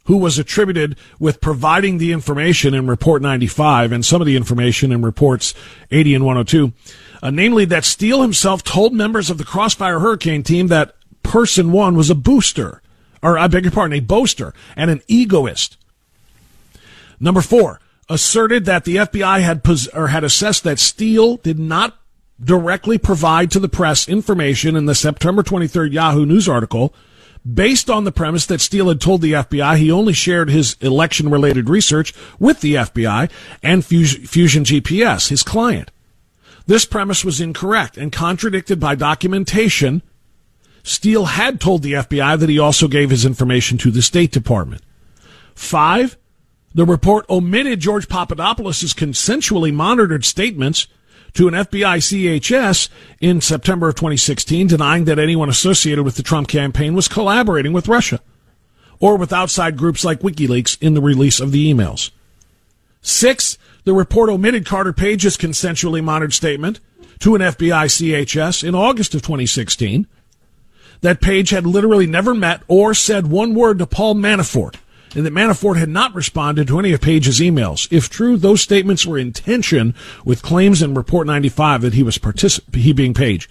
who 0.06 0.18
was 0.18 0.40
attributed 0.40 0.98
with 1.20 1.40
providing 1.40 2.00
the 2.00 2.12
information 2.12 2.74
in 2.74 2.88
report 2.88 3.22
95 3.22 3.92
and 3.92 4.04
some 4.04 4.22
of 4.22 4.26
the 4.26 4.36
information 4.36 4.92
in 4.92 5.04
reports 5.04 5.54
80 5.92 6.16
and 6.16 6.26
102. 6.26 6.74
Uh, 7.22 7.30
namely 7.30 7.64
that 7.66 7.86
Steele 7.86 8.24
himself 8.24 8.64
told 8.64 8.92
members 8.92 9.30
of 9.30 9.38
the 9.38 9.44
Crossfire 9.44 10.00
Hurricane 10.00 10.42
team 10.42 10.66
that 10.68 10.96
person 11.22 11.72
one 11.72 11.96
was 11.96 12.10
a 12.10 12.16
booster, 12.16 12.82
or 13.22 13.38
I 13.38 13.48
beg 13.48 13.66
your 13.66 13.72
pardon, 13.72 13.98
a 13.98 14.00
boaster 14.00 14.52
and 14.76 14.90
an 14.90 15.02
egoist 15.08 15.78
Number 17.20 17.42
four, 17.42 17.80
asserted 18.08 18.66
that 18.66 18.86
the 18.86 18.98
FBI 18.98 19.42
had 19.42 19.64
pos- 19.64 19.88
or 19.88 20.08
had 20.08 20.24
assessed 20.24 20.64
that 20.64 20.80
Steele 20.80 21.38
did 21.38 21.60
not 21.60 22.00
directly 22.42 22.98
provide 22.98 23.52
to 23.52 23.60
the 23.60 23.70
press 23.70 24.08
information 24.08 24.76
in 24.76 24.86
the 24.86 24.96
September 24.96 25.44
23rd 25.44 25.92
Yahoo 25.92 26.26
News 26.26 26.48
article 26.48 26.94
based 27.54 27.90
on 27.90 28.04
the 28.04 28.12
premise 28.12 28.46
that 28.46 28.62
Steele 28.62 28.90
had 28.90 29.02
told 29.02 29.22
the 29.22 29.34
FBI 29.34 29.78
he 29.78 29.92
only 29.92 30.14
shared 30.14 30.50
his 30.50 30.76
election 30.82 31.30
related 31.30 31.70
research 31.70 32.14
with 32.38 32.62
the 32.62 32.76
FBI 32.76 33.30
and 33.64 33.86
Fusion 33.86 34.64
GPS, 34.64 35.30
his 35.30 35.44
client. 35.44 35.92
This 36.68 36.86
premise 36.86 37.26
was 37.26 37.42
incorrect 37.42 37.98
and 37.98 38.12
contradicted 38.12 38.80
by 38.80 38.96
documentation. 38.96 40.02
Steele 40.84 41.26
had 41.26 41.60
told 41.60 41.82
the 41.82 41.94
FBI 41.94 42.40
that 42.40 42.50
he 42.50 42.60
also 42.60 42.88
gave 42.88 43.10
his 43.10 43.26
information 43.26 43.78
to 43.80 43.92
the 43.92 44.02
State 44.02 44.32
Department. 44.32 44.84
Five, 45.56 46.18
the 46.74 46.86
report 46.86 47.26
omitted 47.30 47.80
George 47.80 48.08
Papadopoulos' 48.08 48.94
consensually 48.94 49.74
monitored 49.74 50.26
statements 50.26 50.88
to 51.34 51.48
an 51.48 51.54
FBI 51.54 51.98
CHS 51.98 52.90
in 53.20 53.42
September 53.42 53.90
of 53.90 53.96
2016, 53.96 54.68
denying 54.68 55.06
that 55.06 55.20
anyone 55.20 55.50
associated 55.50 56.04
with 56.04 56.16
the 56.16 56.24
Trump 56.24 56.48
campaign 56.48 56.96
was 56.96 57.08
collaborating 57.08 57.74
with 57.74 57.88
Russia 57.88 58.20
or 59.00 59.18
with 59.18 59.34
outside 59.34 59.78
groups 59.78 60.04
like 60.04 60.20
WikiLeaks 60.20 60.78
in 60.82 60.94
the 60.94 61.02
release 61.02 61.40
of 61.40 61.52
the 61.52 61.72
emails. 61.72 62.12
Six, 63.02 63.58
the 63.86 63.94
report 63.94 64.30
omitted 64.30 64.66
Carter 64.66 64.94
Page's 64.94 65.38
consensually 65.38 66.04
monitored 66.04 66.34
statement 66.34 66.80
to 67.20 67.36
an 67.36 67.42
FBI 67.42 67.86
CHS 67.86 68.68
in 68.68 68.76
August 68.76 69.16
of 69.16 69.22
2016 69.22 70.08
that 71.02 71.22
Page 71.22 71.52
had 71.52 71.66
literally 71.66 72.06
never 72.06 72.36
met 72.36 72.62
or 72.68 72.94
said 72.94 73.28
one 73.28 73.56
word 73.56 73.80
to 73.80 73.88
Paul 73.88 74.16
Manafort 74.16 74.76
and 75.16 75.26
that 75.26 75.34
Manafort 75.34 75.78
had 75.78 75.90
not 75.90 76.14
responded 76.14 76.68
to 76.68 76.80
any 76.80 76.94
of 76.94 77.02
Page's 77.02 77.40
emails. 77.40 77.88
If 77.92 78.10
true, 78.10 78.38
those 78.38 78.62
statements 78.62 79.06
were 79.06 79.18
in 79.18 79.34
tension 79.34 79.96
with 80.24 80.42
claims 80.42 80.82
in 80.82 80.94
Report 80.94 81.28
95 81.28 81.82
that 81.82 81.94
he 81.94 82.04
was 82.04 82.18
particip- 82.18 82.76
he 82.76 82.94
being 82.94 83.14
Page, 83.14 83.50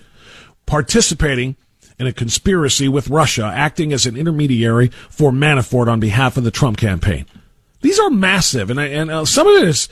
participating 0.67 1.57
in 1.99 2.07
a 2.07 2.13
conspiracy 2.13 2.89
with 2.89 3.11
Russia, 3.11 3.51
acting 3.53 3.93
as 3.93 4.07
an 4.07 4.17
intermediary 4.17 4.89
for 5.09 5.33
Manafort 5.33 5.89
on 5.89 6.01
behalf 6.01 6.37
of 6.37 6.45
the 6.45 6.51
Trump 6.51 6.79
campaign. 6.79 7.27
These 7.81 7.99
are 7.99 8.11
massive, 8.11 8.71
and, 8.71 8.81
I, 8.81 8.87
and 8.87 9.11
uh, 9.11 9.25
some 9.25 9.47
of 9.47 9.63
it 9.63 9.69
is 9.69 9.89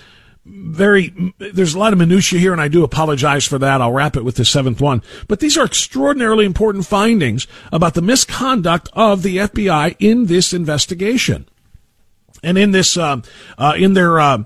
very 0.46 1.34
there's 1.38 1.74
a 1.74 1.78
lot 1.78 1.92
of 1.92 1.98
minutia 1.98 2.38
here 2.38 2.52
and 2.52 2.60
I 2.60 2.68
do 2.68 2.84
apologize 2.84 3.44
for 3.44 3.58
that. 3.58 3.80
I'll 3.80 3.92
wrap 3.92 4.16
it 4.16 4.24
with 4.24 4.36
the 4.36 4.44
seventh 4.44 4.80
one. 4.80 5.02
But 5.26 5.40
these 5.40 5.58
are 5.58 5.64
extraordinarily 5.64 6.44
important 6.44 6.86
findings 6.86 7.48
about 7.72 7.94
the 7.94 8.02
misconduct 8.02 8.88
of 8.92 9.22
the 9.22 9.38
FBI 9.38 9.96
in 9.98 10.26
this 10.26 10.52
investigation. 10.52 11.48
And 12.42 12.58
in 12.58 12.70
this, 12.70 12.96
uh, 12.96 13.20
uh, 13.58 13.74
in 13.76 13.94
their 13.94 14.20
uh, 14.20 14.44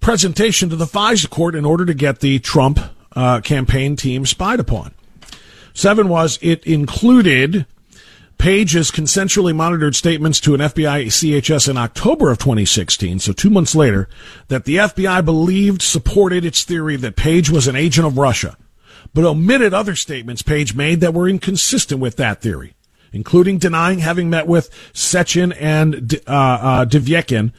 presentation 0.00 0.68
to 0.70 0.76
the 0.76 0.86
FISA 0.86 1.30
court 1.30 1.54
in 1.54 1.64
order 1.64 1.84
to 1.84 1.94
get 1.94 2.20
the 2.20 2.38
Trump 2.38 2.78
uh, 3.12 3.40
campaign 3.40 3.96
team 3.96 4.26
spied 4.26 4.60
upon. 4.60 4.94
Seven 5.74 6.08
was 6.08 6.38
it 6.42 6.64
included 6.64 7.66
Page's 8.38 8.90
consensually 8.90 9.54
monitored 9.54 9.96
statements 9.96 10.40
to 10.40 10.54
an 10.54 10.60
FBI 10.60 11.06
CHS 11.06 11.68
in 11.68 11.76
October 11.76 12.30
of 12.30 12.38
2016, 12.38 13.18
so 13.18 13.32
two 13.32 13.50
months 13.50 13.74
later, 13.74 14.08
that 14.46 14.64
the 14.64 14.76
FBI 14.76 15.24
believed 15.24 15.82
supported 15.82 16.44
its 16.44 16.62
theory 16.62 16.96
that 16.96 17.16
Page 17.16 17.50
was 17.50 17.66
an 17.66 17.74
agent 17.74 18.06
of 18.06 18.16
Russia, 18.16 18.56
but 19.12 19.24
omitted 19.24 19.74
other 19.74 19.96
statements 19.96 20.42
Page 20.42 20.74
made 20.74 21.00
that 21.00 21.14
were 21.14 21.28
inconsistent 21.28 22.00
with 22.00 22.16
that 22.16 22.40
theory 22.40 22.74
including 23.12 23.58
denying 23.58 24.00
having 24.00 24.30
met 24.30 24.46
with 24.46 24.70
Sechin 24.92 25.54
and 25.58 26.14
uh, 26.26 26.30
uh, 26.30 26.84
Divyekin, 26.84 27.52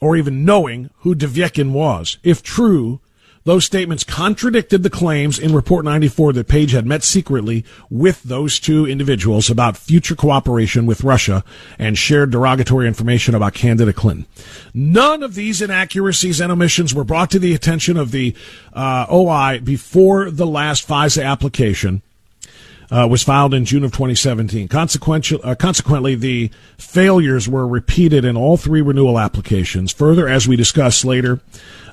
or 0.00 0.16
even 0.16 0.44
knowing 0.44 0.90
who 0.98 1.14
Divyekin 1.14 1.72
was. 1.72 2.18
If 2.22 2.42
true, 2.42 3.00
those 3.44 3.64
statements 3.64 4.04
contradicted 4.04 4.82
the 4.82 4.90
claims 4.90 5.38
in 5.38 5.54
Report 5.54 5.84
94 5.84 6.34
that 6.34 6.48
Page 6.48 6.72
had 6.72 6.86
met 6.86 7.02
secretly 7.02 7.64
with 7.88 8.22
those 8.22 8.60
two 8.60 8.86
individuals 8.86 9.48
about 9.48 9.78
future 9.78 10.14
cooperation 10.14 10.84
with 10.84 11.02
Russia 11.02 11.42
and 11.78 11.96
shared 11.96 12.30
derogatory 12.30 12.86
information 12.86 13.34
about 13.34 13.54
candidate 13.54 13.96
Clinton. 13.96 14.26
None 14.74 15.22
of 15.22 15.34
these 15.34 15.62
inaccuracies 15.62 16.40
and 16.40 16.52
omissions 16.52 16.94
were 16.94 17.04
brought 17.04 17.30
to 17.30 17.38
the 17.38 17.54
attention 17.54 17.96
of 17.96 18.10
the 18.10 18.36
uh, 18.74 19.06
OI 19.10 19.58
before 19.60 20.30
the 20.30 20.46
last 20.46 20.86
FISA 20.86 21.24
application 21.24 22.02
uh, 22.90 23.06
was 23.08 23.22
filed 23.22 23.54
in 23.54 23.64
June 23.64 23.84
of 23.84 23.92
2017. 23.92 24.68
Uh, 24.72 25.54
consequently, 25.54 26.14
the 26.14 26.50
failures 26.76 27.48
were 27.48 27.66
repeated 27.66 28.24
in 28.24 28.36
all 28.36 28.56
three 28.56 28.80
renewal 28.80 29.18
applications. 29.18 29.92
Further, 29.92 30.28
as 30.28 30.48
we 30.48 30.56
discuss 30.56 31.04
later, 31.04 31.40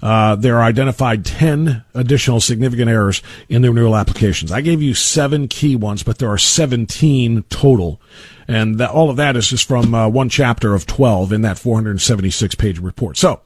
uh, 0.01 0.35
there 0.35 0.57
are 0.57 0.63
identified 0.63 1.25
10 1.25 1.83
additional 1.93 2.39
significant 2.39 2.89
errors 2.89 3.21
in 3.49 3.61
the 3.61 3.69
renewal 3.69 3.95
applications. 3.95 4.51
I 4.51 4.61
gave 4.61 4.81
you 4.81 4.93
seven 4.93 5.47
key 5.47 5.75
ones, 5.75 6.03
but 6.03 6.17
there 6.17 6.29
are 6.29 6.37
17 6.37 7.43
total. 7.49 8.01
And 8.47 8.81
all 8.81 9.09
of 9.09 9.17
that 9.17 9.35
is 9.35 9.49
just 9.49 9.67
from 9.67 9.93
uh, 9.93 10.07
one 10.07 10.29
chapter 10.29 10.73
of 10.73 10.85
12 10.87 11.33
in 11.33 11.41
that 11.41 11.59
476 11.59 12.55
page 12.55 12.79
report. 12.79 13.17
So, 13.17 13.41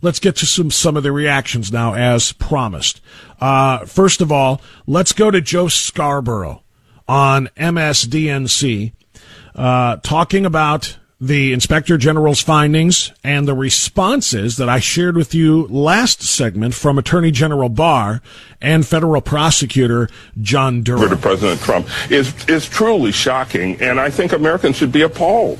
let's 0.00 0.18
get 0.18 0.36
to 0.36 0.46
some 0.46 0.70
some 0.70 0.96
of 0.96 1.02
the 1.02 1.12
reactions 1.12 1.70
now, 1.70 1.94
as 1.94 2.32
promised. 2.32 3.00
Uh, 3.38 3.84
first 3.84 4.22
of 4.22 4.32
all, 4.32 4.62
let's 4.86 5.12
go 5.12 5.30
to 5.30 5.42
Joe 5.42 5.68
Scarborough 5.68 6.62
on 7.08 7.48
MSDNC 7.56 8.92
uh, 9.54 9.96
talking 9.96 10.44
about 10.44 10.98
the 11.18 11.54
Inspector 11.54 11.96
General's 11.96 12.42
findings 12.42 13.10
and 13.24 13.48
the 13.48 13.54
responses 13.54 14.58
that 14.58 14.68
I 14.68 14.80
shared 14.80 15.16
with 15.16 15.34
you 15.34 15.66
last 15.68 16.22
segment 16.22 16.74
from 16.74 16.98
Attorney 16.98 17.30
General 17.30 17.70
Barr 17.70 18.20
and 18.60 18.86
federal 18.86 19.22
prosecutor 19.22 20.10
John 20.42 20.82
Durham. 20.82 21.08
To 21.08 21.16
President 21.16 21.60
Trump 21.62 21.88
is 22.10 22.34
is 22.48 22.68
truly 22.68 23.12
shocking, 23.12 23.80
and 23.80 23.98
I 23.98 24.10
think 24.10 24.32
Americans 24.32 24.76
should 24.76 24.92
be 24.92 25.02
appalled. 25.02 25.58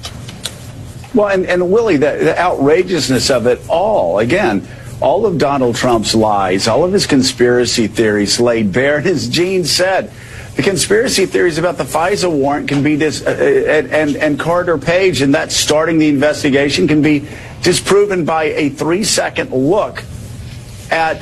Well, 1.15 1.29
and, 1.29 1.47
and 1.47 1.71
Willie, 1.73 1.97
the, 1.97 2.19
the 2.19 2.39
outrageousness 2.39 3.31
of 3.31 3.47
it 3.47 3.67
all, 3.71 4.19
again, 4.19 4.69
all 5.01 5.25
of 5.25 5.39
Donald 5.39 5.77
Trump's 5.77 6.15
lies, 6.15 6.69
all 6.69 6.85
of 6.85 6.93
his 6.93 7.07
conspiracy 7.07 7.87
theories 7.87 8.39
laid 8.39 8.73
bare, 8.73 8.99
and 8.99 9.07
as 9.07 9.27
Gene 9.27 9.65
said, 9.65 10.13
The 10.57 10.63
conspiracy 10.63 11.27
theories 11.27 11.59
about 11.59 11.77
the 11.77 11.85
FISA 11.85 12.31
warrant 12.31 12.69
can 12.69 12.83
be 12.83 12.97
dis- 12.97 13.25
uh, 13.25 13.31
and, 13.31 13.93
and, 13.93 14.17
and 14.17 14.41
Carter 14.41 14.79
Page 14.79 15.21
and 15.21 15.35
that 15.35 15.53
starting 15.53 15.99
the 15.99 16.09
investigation 16.09 16.89
can 16.89 17.03
be 17.03 17.29
disproven 17.61 18.25
by 18.25 18.45
a 18.45 18.71
three 18.71 19.05
second 19.05 19.53
look 19.53 20.03
at 20.91 21.19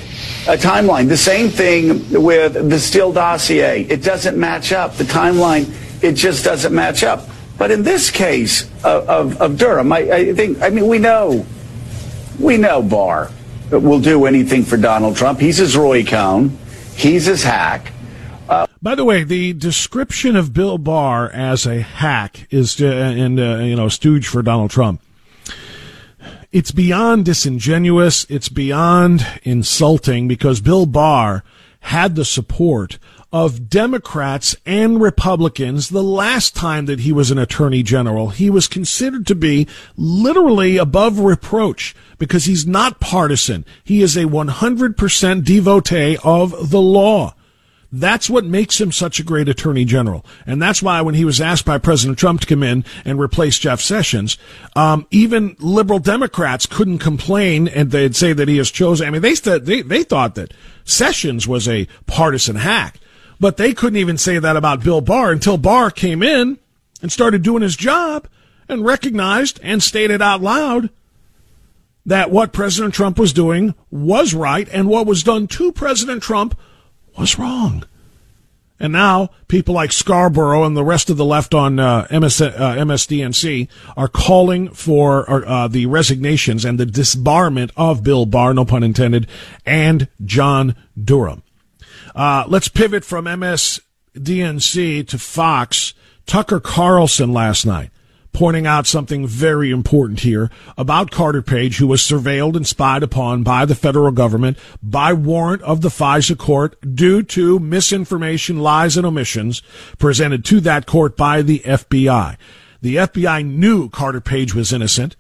a 0.46 0.56
timeline. 0.56 1.08
The 1.08 1.16
same 1.16 1.48
thing 1.48 2.22
with 2.22 2.70
the 2.70 2.78
Steele 2.78 3.12
dossier. 3.12 3.82
It 3.82 4.04
doesn't 4.04 4.38
match 4.38 4.72
up. 4.72 4.94
The 4.94 5.04
timeline, 5.04 5.72
it 6.00 6.12
just 6.12 6.44
doesn't 6.44 6.72
match 6.72 7.02
up. 7.02 7.28
But 7.58 7.72
in 7.72 7.82
this 7.82 8.12
case 8.12 8.70
of, 8.84 9.08
of, 9.08 9.42
of 9.42 9.58
Durham, 9.58 9.92
I, 9.92 9.98
I 9.98 10.34
think, 10.34 10.62
I 10.62 10.70
mean, 10.70 10.86
we 10.86 10.98
know, 10.98 11.44
we 12.38 12.56
know 12.56 12.82
Barr 12.82 13.32
will 13.70 14.00
do 14.00 14.26
anything 14.26 14.62
for 14.62 14.76
Donald 14.76 15.16
Trump. 15.16 15.40
He's 15.40 15.56
his 15.56 15.76
Roy 15.76 16.04
Cohn. 16.04 16.56
He's 16.94 17.24
his 17.24 17.42
hack. 17.42 17.90
By 18.84 18.94
the 18.94 19.04
way, 19.06 19.24
the 19.24 19.54
description 19.54 20.36
of 20.36 20.52
Bill 20.52 20.76
Barr 20.76 21.30
as 21.30 21.64
a 21.64 21.80
hack 21.80 22.46
is 22.50 22.78
uh, 22.82 22.84
and 22.84 23.40
uh, 23.40 23.56
you 23.60 23.76
know 23.76 23.88
stooge 23.88 24.28
for 24.28 24.42
Donald 24.42 24.70
Trump. 24.70 25.00
It's 26.52 26.70
beyond 26.70 27.24
disingenuous. 27.24 28.26
It's 28.28 28.50
beyond 28.50 29.26
insulting 29.42 30.28
because 30.28 30.60
Bill 30.60 30.84
Barr 30.84 31.42
had 31.80 32.14
the 32.14 32.26
support 32.26 32.98
of 33.32 33.70
Democrats 33.70 34.54
and 34.66 35.00
Republicans 35.00 35.88
the 35.88 36.02
last 36.02 36.54
time 36.54 36.84
that 36.84 37.00
he 37.00 37.10
was 37.10 37.30
an 37.30 37.38
attorney 37.38 37.82
general. 37.82 38.28
He 38.28 38.50
was 38.50 38.68
considered 38.68 39.26
to 39.28 39.34
be 39.34 39.66
literally 39.96 40.76
above 40.76 41.20
reproach 41.20 41.96
because 42.18 42.44
he's 42.44 42.66
not 42.66 43.00
partisan. 43.00 43.64
He 43.82 44.02
is 44.02 44.14
a 44.14 44.24
100% 44.24 45.42
devotee 45.42 46.18
of 46.22 46.68
the 46.68 46.82
law. 46.82 47.34
That's 47.96 48.28
what 48.28 48.44
makes 48.44 48.80
him 48.80 48.90
such 48.90 49.20
a 49.20 49.22
great 49.22 49.48
attorney 49.48 49.84
general. 49.84 50.26
And 50.46 50.60
that's 50.60 50.82
why 50.82 51.00
when 51.00 51.14
he 51.14 51.24
was 51.24 51.40
asked 51.40 51.64
by 51.64 51.78
President 51.78 52.18
Trump 52.18 52.40
to 52.40 52.46
come 52.48 52.64
in 52.64 52.84
and 53.04 53.20
replace 53.20 53.56
Jeff 53.56 53.80
Sessions, 53.80 54.36
um, 54.74 55.06
even 55.12 55.54
liberal 55.60 56.00
Democrats 56.00 56.66
couldn't 56.66 56.98
complain 56.98 57.68
and 57.68 57.92
they'd 57.92 58.16
say 58.16 58.32
that 58.32 58.48
he 58.48 58.56
has 58.56 58.72
chosen. 58.72 59.06
I 59.06 59.10
mean, 59.10 59.22
they, 59.22 59.34
they, 59.34 59.82
they 59.82 60.02
thought 60.02 60.34
that 60.34 60.52
Sessions 60.82 61.46
was 61.46 61.68
a 61.68 61.86
partisan 62.06 62.56
hack, 62.56 62.98
but 63.38 63.58
they 63.58 63.72
couldn't 63.72 64.00
even 64.00 64.18
say 64.18 64.40
that 64.40 64.56
about 64.56 64.82
Bill 64.82 65.00
Barr 65.00 65.30
until 65.30 65.56
Barr 65.56 65.92
came 65.92 66.20
in 66.20 66.58
and 67.00 67.12
started 67.12 67.44
doing 67.44 67.62
his 67.62 67.76
job 67.76 68.26
and 68.68 68.84
recognized 68.84 69.60
and 69.62 69.80
stated 69.80 70.20
out 70.20 70.40
loud 70.40 70.90
that 72.04 72.32
what 72.32 72.52
President 72.52 72.92
Trump 72.92 73.20
was 73.20 73.32
doing 73.32 73.76
was 73.92 74.34
right 74.34 74.68
and 74.72 74.88
what 74.88 75.06
was 75.06 75.22
done 75.22 75.46
to 75.46 75.70
President 75.70 76.24
Trump 76.24 76.58
was 77.18 77.38
wrong. 77.38 77.84
And 78.80 78.92
now 78.92 79.30
people 79.46 79.74
like 79.74 79.92
Scarborough 79.92 80.64
and 80.64 80.76
the 80.76 80.84
rest 80.84 81.08
of 81.08 81.16
the 81.16 81.24
left 81.24 81.54
on 81.54 81.78
uh, 81.78 82.06
MS, 82.10 82.40
uh, 82.40 82.50
MSDNC 82.78 83.68
are 83.96 84.08
calling 84.08 84.68
for 84.70 85.46
uh, 85.46 85.68
the 85.68 85.86
resignations 85.86 86.64
and 86.64 86.78
the 86.78 86.84
disbarment 86.84 87.70
of 87.76 88.02
Bill 88.02 88.26
Barr, 88.26 88.52
no 88.52 88.64
pun 88.64 88.82
intended, 88.82 89.28
and 89.64 90.08
John 90.24 90.74
Durham. 91.02 91.42
Uh, 92.14 92.44
let's 92.48 92.68
pivot 92.68 93.04
from 93.04 93.26
MSDNC 93.26 95.08
to 95.08 95.18
Fox. 95.18 95.94
Tucker 96.26 96.60
Carlson 96.60 97.32
last 97.32 97.64
night 97.66 97.90
pointing 98.34 98.66
out 98.66 98.86
something 98.86 99.26
very 99.26 99.70
important 99.70 100.20
here 100.20 100.50
about 100.76 101.10
Carter 101.10 101.40
Page, 101.40 101.78
who 101.78 101.86
was 101.86 102.02
surveilled 102.02 102.56
and 102.56 102.66
spied 102.66 103.02
upon 103.02 103.42
by 103.42 103.64
the 103.64 103.74
federal 103.74 104.10
government 104.10 104.58
by 104.82 105.14
warrant 105.14 105.62
of 105.62 105.80
the 105.80 105.88
FISA 105.88 106.36
court 106.36 106.76
due 106.94 107.22
to 107.22 107.58
misinformation, 107.58 108.58
lies, 108.58 108.98
and 108.98 109.06
omissions 109.06 109.62
presented 109.98 110.44
to 110.44 110.60
that 110.60 110.84
court 110.84 111.16
by 111.16 111.40
the 111.40 111.60
FBI. 111.60 112.36
The 112.82 112.96
FBI 112.96 113.46
knew 113.46 113.88
Carter 113.88 114.20
Page 114.20 114.54
was 114.54 114.72
innocent, 114.72 115.16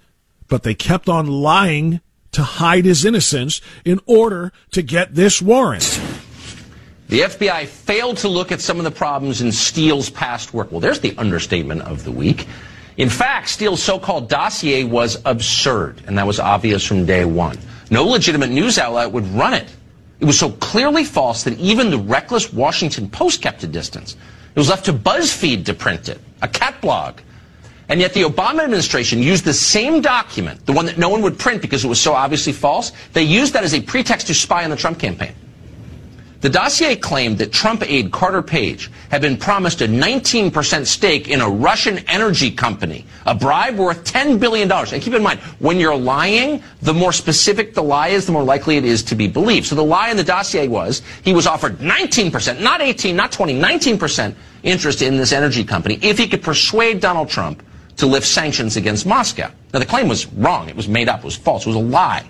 but 0.48 0.64
they 0.64 0.74
kept 0.74 1.08
on 1.08 1.26
lying 1.26 2.00
to 2.32 2.42
hide 2.42 2.84
his 2.84 3.04
innocence 3.04 3.60
in 3.84 4.00
order 4.06 4.52
to 4.72 4.82
get 4.82 5.14
this 5.14 5.40
warrant. 5.40 6.00
The 7.08 7.20
FBI 7.20 7.66
failed 7.66 8.16
to 8.18 8.28
look 8.28 8.50
at 8.50 8.60
some 8.60 8.78
of 8.78 8.84
the 8.84 8.90
problems 8.90 9.40
in 9.40 9.52
Steele's 9.52 10.10
past 10.10 10.52
work. 10.52 10.72
Well, 10.72 10.80
there's 10.80 11.00
the 11.00 11.16
understatement 11.16 11.82
of 11.82 12.02
the 12.02 12.10
week. 12.10 12.46
In 12.96 13.08
fact, 13.08 13.48
Steele's 13.48 13.82
so-called 13.82 14.28
dossier 14.28 14.84
was 14.84 15.20
absurd, 15.24 16.02
and 16.06 16.16
that 16.16 16.26
was 16.26 16.38
obvious 16.38 16.84
from 16.84 17.06
day 17.06 17.24
one. 17.24 17.58
No 17.90 18.04
legitimate 18.04 18.50
news 18.50 18.78
outlet 18.78 19.10
would 19.10 19.26
run 19.28 19.54
it. 19.54 19.68
It 20.20 20.24
was 20.26 20.38
so 20.38 20.50
clearly 20.50 21.04
false 21.04 21.42
that 21.44 21.58
even 21.58 21.90
the 21.90 21.98
reckless 21.98 22.52
Washington 22.52 23.08
Post 23.10 23.42
kept 23.42 23.62
a 23.64 23.66
distance. 23.66 24.16
It 24.54 24.58
was 24.58 24.68
left 24.68 24.84
to 24.84 24.92
BuzzFeed 24.92 25.64
to 25.66 25.74
print 25.74 26.08
it, 26.08 26.20
a 26.40 26.48
cat 26.48 26.80
blog. 26.80 27.18
And 27.88 28.00
yet 28.00 28.14
the 28.14 28.22
Obama 28.22 28.62
administration 28.64 29.22
used 29.22 29.44
the 29.44 29.52
same 29.52 30.00
document, 30.00 30.64
the 30.64 30.72
one 30.72 30.86
that 30.86 30.96
no 30.96 31.08
one 31.08 31.20
would 31.22 31.38
print 31.38 31.60
because 31.60 31.84
it 31.84 31.88
was 31.88 32.00
so 32.00 32.14
obviously 32.14 32.52
false, 32.52 32.92
they 33.12 33.22
used 33.22 33.52
that 33.52 33.64
as 33.64 33.74
a 33.74 33.82
pretext 33.82 34.28
to 34.28 34.34
spy 34.34 34.64
on 34.64 34.70
the 34.70 34.76
Trump 34.76 34.98
campaign. 34.98 35.34
The 36.44 36.50
dossier 36.50 36.94
claimed 36.94 37.38
that 37.38 37.52
Trump 37.52 37.82
aide 37.90 38.12
Carter 38.12 38.42
Page 38.42 38.90
had 39.08 39.22
been 39.22 39.38
promised 39.38 39.80
a 39.80 39.86
19% 39.86 40.84
stake 40.84 41.26
in 41.26 41.40
a 41.40 41.48
Russian 41.48 42.00
energy 42.06 42.50
company, 42.50 43.06
a 43.24 43.34
bribe 43.34 43.78
worth 43.78 44.04
$10 44.04 44.38
billion. 44.38 44.70
And 44.70 45.00
keep 45.00 45.14
in 45.14 45.22
mind, 45.22 45.40
when 45.58 45.80
you're 45.80 45.96
lying, 45.96 46.62
the 46.82 46.92
more 46.92 47.14
specific 47.14 47.72
the 47.72 47.82
lie 47.82 48.08
is, 48.08 48.26
the 48.26 48.32
more 48.32 48.42
likely 48.42 48.76
it 48.76 48.84
is 48.84 49.02
to 49.04 49.14
be 49.14 49.26
believed. 49.26 49.64
So 49.64 49.74
the 49.74 49.82
lie 49.82 50.10
in 50.10 50.18
the 50.18 50.22
dossier 50.22 50.68
was 50.68 51.00
he 51.22 51.32
was 51.32 51.46
offered 51.46 51.78
19%, 51.78 52.60
not 52.60 52.82
18, 52.82 53.16
not 53.16 53.32
20, 53.32 53.58
19% 53.58 54.34
interest 54.64 55.00
in 55.00 55.16
this 55.16 55.32
energy 55.32 55.64
company 55.64 55.98
if 56.02 56.18
he 56.18 56.28
could 56.28 56.42
persuade 56.42 57.00
Donald 57.00 57.30
Trump 57.30 57.62
to 57.96 58.06
lift 58.06 58.26
sanctions 58.26 58.76
against 58.76 59.06
Moscow. 59.06 59.50
Now, 59.72 59.78
the 59.78 59.86
claim 59.86 60.08
was 60.08 60.26
wrong. 60.26 60.68
It 60.68 60.76
was 60.76 60.88
made 60.88 61.08
up. 61.08 61.20
It 61.20 61.24
was 61.24 61.36
false. 61.36 61.64
It 61.64 61.70
was 61.70 61.76
a 61.76 61.78
lie. 61.78 62.28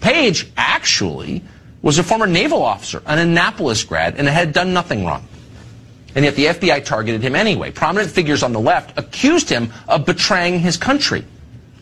Page 0.00 0.48
actually 0.56 1.42
was 1.82 1.98
a 1.98 2.02
former 2.02 2.26
naval 2.26 2.62
officer, 2.62 3.02
an 3.06 3.18
Annapolis 3.18 3.82
grad, 3.84 4.16
and 4.16 4.28
had 4.28 4.52
done 4.52 4.72
nothing 4.72 5.04
wrong. 5.04 5.26
And 6.14 6.24
yet 6.24 6.36
the 6.36 6.46
FBI 6.46 6.84
targeted 6.84 7.22
him 7.22 7.34
anyway. 7.34 7.70
Prominent 7.70 8.10
figures 8.10 8.42
on 8.42 8.52
the 8.52 8.60
left 8.60 8.96
accused 8.98 9.48
him 9.48 9.72
of 9.88 10.06
betraying 10.06 10.60
his 10.60 10.76
country. 10.76 11.24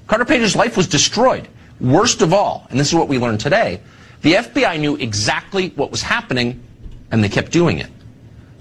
Carter 0.07 0.25
Page's 0.25 0.57
life 0.57 0.77
was 0.77 0.87
destroyed. 0.87 1.49
Worst 1.81 2.23
of 2.23 2.33
all, 2.33 2.67
and 2.71 2.79
this 2.79 2.89
is 2.89 2.95
what 2.95 3.09
we 3.09 3.19
learned 3.19 3.41
today, 3.41 3.81
the 4.23 4.35
FBI 4.35 4.79
knew 4.79 4.97
exactly 4.97 5.71
what 5.77 5.91
was 5.91 6.03
happening, 6.03 6.63
and 7.11 7.23
they 7.25 7.29
kept 7.29 7.53
doing 7.53 7.79
it. 7.79 7.89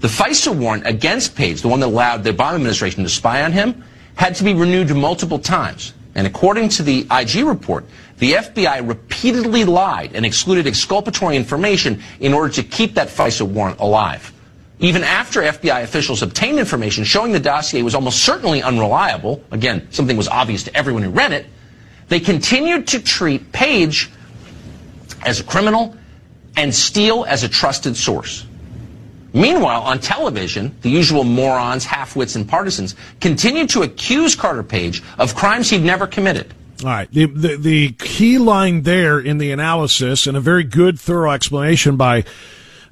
The 0.00 0.08
FISA 0.08 0.56
warrant 0.56 0.86
against 0.86 1.36
Page, 1.36 1.60
the 1.60 1.68
one 1.68 1.80
that 1.80 1.86
allowed 1.86 2.24
the 2.24 2.32
Obama 2.32 2.54
administration 2.54 3.02
to 3.02 3.10
spy 3.10 3.42
on 3.42 3.52
him, 3.52 3.84
had 4.14 4.34
to 4.36 4.44
be 4.44 4.54
renewed 4.54 4.94
multiple 4.94 5.38
times. 5.38 5.92
And 6.20 6.26
according 6.26 6.68
to 6.76 6.82
the 6.82 7.06
IG 7.10 7.46
report, 7.46 7.86
the 8.18 8.32
FBI 8.34 8.86
repeatedly 8.86 9.64
lied 9.64 10.10
and 10.14 10.26
excluded 10.26 10.66
exculpatory 10.66 11.34
information 11.34 12.02
in 12.20 12.34
order 12.34 12.52
to 12.56 12.62
keep 12.62 12.96
that 12.96 13.08
FISA 13.08 13.46
warrant 13.48 13.80
alive. 13.80 14.30
Even 14.80 15.02
after 15.02 15.40
FBI 15.40 15.82
officials 15.82 16.20
obtained 16.20 16.58
information 16.58 17.04
showing 17.04 17.32
the 17.32 17.40
dossier 17.40 17.80
was 17.80 17.94
almost 17.94 18.22
certainly 18.22 18.62
unreliable, 18.62 19.42
again, 19.50 19.88
something 19.92 20.14
was 20.14 20.28
obvious 20.28 20.62
to 20.64 20.76
everyone 20.76 21.02
who 21.02 21.08
read 21.08 21.32
it, 21.32 21.46
they 22.08 22.20
continued 22.20 22.86
to 22.88 23.00
treat 23.00 23.50
Page 23.50 24.10
as 25.24 25.40
a 25.40 25.44
criminal 25.44 25.96
and 26.54 26.74
Steele 26.74 27.24
as 27.26 27.44
a 27.44 27.48
trusted 27.48 27.96
source. 27.96 28.44
Meanwhile, 29.32 29.82
on 29.82 30.00
television, 30.00 30.76
the 30.82 30.90
usual 30.90 31.24
morons, 31.24 31.84
half-wits, 31.84 32.36
and 32.36 32.48
partisans 32.48 32.94
continue 33.20 33.66
to 33.68 33.82
accuse 33.82 34.34
Carter 34.34 34.62
Page 34.62 35.02
of 35.18 35.34
crimes 35.34 35.70
he'd 35.70 35.82
never 35.82 36.06
committed. 36.06 36.52
All 36.82 36.88
right. 36.88 37.10
The, 37.12 37.26
the, 37.26 37.56
the 37.56 37.92
key 37.92 38.38
line 38.38 38.82
there 38.82 39.20
in 39.20 39.38
the 39.38 39.52
analysis 39.52 40.26
and 40.26 40.36
a 40.36 40.40
very 40.40 40.64
good, 40.64 40.98
thorough 40.98 41.30
explanation 41.30 41.96
by 41.96 42.24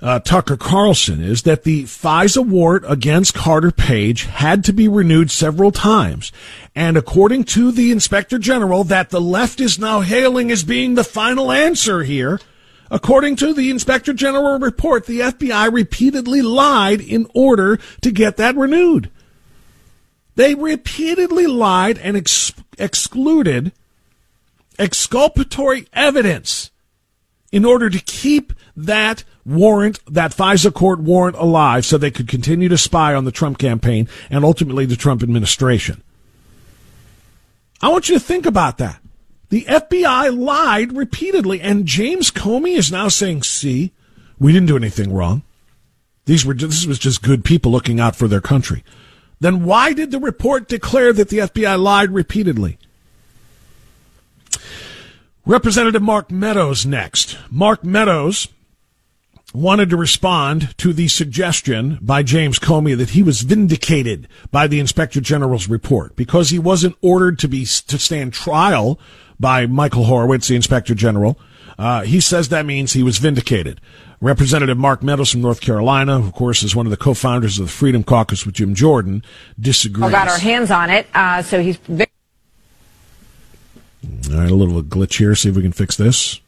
uh, 0.01 0.21
Tucker 0.21 0.57
Carlson 0.57 1.23
is 1.23 1.43
that 1.43 1.65
the 1.65 1.85
FISA 1.85 2.47
warrant 2.47 2.85
against 2.89 3.35
Carter 3.35 3.73
Page 3.73 4.25
had 4.25 4.63
to 4.65 4.73
be 4.73 4.89
renewed 4.89 5.31
several 5.31 5.73
times. 5.73 6.31
And 6.75 6.97
according 6.97 7.45
to 7.45 7.73
the 7.73 7.91
inspector 7.91 8.39
general 8.39 8.85
that 8.85 9.11
the 9.11 9.21
left 9.21 9.61
is 9.61 9.79
now 9.79 10.01
hailing 10.01 10.51
as 10.53 10.63
being 10.63 10.95
the 10.95 11.03
final 11.03 11.51
answer 11.51 12.05
here, 12.05 12.39
according 12.91 13.37
to 13.37 13.53
the 13.53 13.71
inspector 13.71 14.13
general 14.13 14.59
report, 14.59 15.07
the 15.07 15.21
FBI 15.21 15.73
repeatedly 15.73 16.43
lied 16.43 17.01
in 17.01 17.27
order 17.35 17.79
to 18.01 18.11
get 18.11 18.37
that 18.37 18.57
renewed. 18.57 19.11
They 20.35 20.55
repeatedly 20.55 21.47
lied 21.47 21.99
and 21.99 22.17
ex- 22.17 22.53
excluded 22.79 23.73
exculpatory 24.79 25.89
evidence 25.93 26.71
in 27.51 27.65
order 27.65 27.91
to 27.91 27.99
keep 27.99 28.53
that 28.77 29.25
warrant, 29.45 30.01
that 30.07 30.33
FISA 30.33 30.73
court 30.73 31.01
warrant 31.01 31.37
alive 31.37 31.85
so 31.85 31.99
they 31.99 32.11
could 32.11 32.29
continue 32.29 32.69
to 32.69 32.79
spy 32.79 33.15
on 33.15 33.25
the 33.25 33.33
Trump 33.33 33.59
campaign 33.59 34.09
and 34.31 34.45
ultimately 34.45 34.87
the 34.87 34.97
Trump 34.97 35.23
administration. 35.23 36.03
I 37.81 37.89
want 37.89 38.09
you 38.09 38.15
to 38.15 38.25
think 38.25 38.47
about 38.47 38.79
that. 38.79 39.01
The 39.51 39.65
FBI 39.65 40.37
lied 40.39 40.95
repeatedly, 40.95 41.61
and 41.61 41.87
James 41.87 42.31
Comey 42.31 42.77
is 42.77 42.93
now 42.93 43.09
saying, 43.09 43.45
see, 43.45 43.93
we 44.39 44.53
didn't 44.53 44.69
do 44.69 44.77
anything 44.77 45.13
wrong. 45.13 45.43
These 46.27 46.45
were 46.45 46.53
this 46.53 46.85
was 46.85 46.99
just 46.99 47.23
good 47.23 47.45
people 47.45 47.73
looking 47.73 47.99
out 47.99 48.15
for 48.15 48.29
their 48.29 48.43
country. 48.43 48.85
Then 49.41 49.65
why 49.65 49.95
did 49.95 50.11
the 50.11 50.19
report 50.19 50.69
declare 50.69 51.13
that 51.15 51.31
the 51.31 51.39
FBI 51.39 51.81
lied 51.81 52.11
repeatedly? 52.11 52.79
Representative 55.47 56.03
Mark 56.03 56.31
Meadows 56.31 56.85
next. 56.85 57.39
Mark 57.51 57.83
Meadows 57.83 58.49
wanted 59.55 59.89
to 59.89 59.97
respond 59.97 60.77
to 60.77 60.93
the 60.93 61.09
suggestion 61.09 61.99
by 62.03 62.23
James 62.23 62.59
Comey 62.59 62.95
that 62.99 63.11
he 63.11 63.23
was 63.23 63.41
vindicated 63.41 64.29
by 64.51 64.67
the 64.67 64.79
inspector 64.79 65.23
general's 65.23 65.69
report 65.69 66.15
because 66.17 66.51
he 66.51 66.59
wasn't 66.59 66.97
ordered 67.01 67.39
to 67.39 67.49
be 67.49 67.61
to 67.61 67.99
stand 67.99 68.35
trial 68.35 68.99
by 69.41 69.67
Michael 69.67 70.05
Horowitz, 70.05 70.49
the 70.49 70.57
inspector 70.57 70.95
general. 70.95 71.39
Uh, 71.79 72.03
he 72.03 72.21
says 72.21 72.49
that 72.49 72.67
means 72.67 72.93
he 72.93 73.03
was 73.03 73.19
vindicated. 73.19 73.81
Representative 74.21 74.77
Mark 74.77 75.03
Meadows 75.03 75.31
from 75.31 75.43
North 75.43 75.61
Carolina, 75.61 76.21
who 76.21 76.27
of 76.27 76.35
course 76.35 76.65
is 76.65 76.75
one 76.75 76.87
of 76.87 76.91
the 76.91 76.97
co-founders 76.97 77.59
of 77.59 77.67
the 77.67 77.73
Freedom 77.73 78.03
Caucus 78.03 78.45
with 78.45 78.57
Jim 78.57 78.75
Jordan, 78.75 79.23
disagrees. 79.61 80.07
We 80.07 80.11
got 80.11 80.29
our 80.29 80.39
hands 80.39 80.73
on 80.73 80.91
it, 80.91 81.07
uh, 81.15 81.43
so 81.43 81.63
he's. 81.63 81.79
All 81.89 81.97
right, 84.37 84.51
a 84.51 84.55
little 84.55 84.83
glitch 84.83 85.19
here. 85.19 85.35
See 85.37 85.51
if 85.51 85.57
we 85.57 85.63
can 85.63 85.73
fix 85.73 85.97
this. 85.97 86.41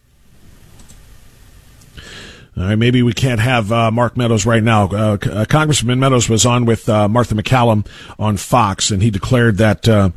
All 2.56 2.64
right, 2.64 2.76
maybe 2.76 3.02
we 3.04 3.12
can't 3.12 3.38
have 3.38 3.70
uh, 3.70 3.92
Mark 3.92 4.16
Meadows 4.16 4.44
right 4.44 4.62
now. 4.62 4.86
Uh, 4.86 5.16
uh, 5.22 5.44
Congressman 5.44 6.00
Meadows 6.00 6.28
was 6.28 6.44
on 6.44 6.64
with 6.64 6.88
uh, 6.88 7.08
Martha 7.08 7.34
MacCallum 7.36 7.86
on 8.18 8.36
Fox, 8.36 8.90
and 8.90 9.00
he 9.00 9.08
declared 9.10 9.58
that 9.58 9.88
uh, 9.88 10.10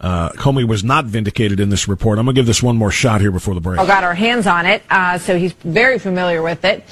uh, 0.00 0.28
Comey 0.30 0.66
was 0.66 0.84
not 0.84 1.06
vindicated 1.06 1.58
in 1.58 1.68
this 1.68 1.88
report. 1.88 2.18
I'm 2.20 2.26
going 2.26 2.36
to 2.36 2.38
give 2.38 2.46
this 2.46 2.62
one 2.62 2.76
more 2.76 2.92
shot 2.92 3.20
here 3.20 3.32
before 3.32 3.54
the 3.54 3.60
break. 3.60 3.80
We 3.80 3.86
got 3.88 4.04
our 4.04 4.14
hands 4.14 4.46
on 4.46 4.66
it, 4.66 4.82
so 5.20 5.36
he's 5.36 5.52
very 5.64 5.98
familiar 5.98 6.42
with 6.42 6.64
it. 6.64 6.84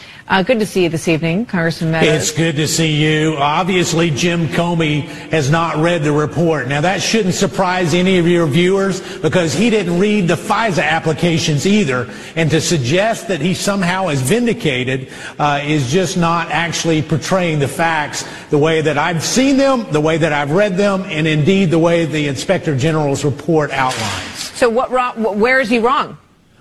good 0.44 0.58
to 0.58 0.66
see 0.66 0.82
you 0.82 0.88
this 0.88 1.06
evening, 1.06 1.46
Congressman 1.46 1.92
Meadows. 1.92 2.14
It's 2.14 2.30
good 2.32 2.56
to 2.56 2.66
see 2.66 2.96
you. 2.96 3.36
Obviously, 3.36 4.10
Jim 4.10 4.48
Comey 4.48 5.02
has 5.30 5.48
not 5.48 5.76
read 5.76 6.02
the 6.02 6.12
report. 6.12 6.66
Now, 6.66 6.80
that 6.80 7.00
shouldn't 7.00 7.34
surprise 7.36 7.94
any 7.94 8.18
of 8.18 8.26
your 8.26 8.48
viewers 8.48 9.00
because 9.18 9.54
he 9.54 9.70
didn't 9.70 10.00
read 10.00 10.26
the 10.26 10.34
FISA 10.34 10.82
applications 10.82 11.68
either. 11.68 12.10
And 12.34 12.50
to 12.50 12.60
suggest 12.60 13.28
that 13.28 13.40
he 13.40 13.54
somehow 13.54 14.08
is 14.08 14.20
vindicated 14.20 14.87
uh, 15.38 15.60
is 15.64 15.90
just 15.90 16.16
not 16.16 16.50
actually 16.50 17.02
portraying 17.02 17.58
the 17.58 17.68
facts 17.68 18.24
the 18.50 18.58
way 18.58 18.80
that 18.80 18.96
I've 18.96 19.22
seen 19.22 19.56
them, 19.56 19.86
the 19.92 20.00
way 20.00 20.18
that 20.18 20.32
I've 20.32 20.50
read 20.52 20.76
them, 20.76 21.02
and 21.06 21.26
indeed 21.26 21.70
the 21.70 21.78
way 21.78 22.04
the 22.06 22.26
Inspector 22.28 22.74
General's 22.76 23.24
report 23.24 23.70
outlines. 23.70 24.50
So 24.54 24.68
what 24.68 24.90
wrong, 24.90 25.38
where 25.38 25.60
is 25.60 25.68
he 25.68 25.78
wrong? 25.78 26.16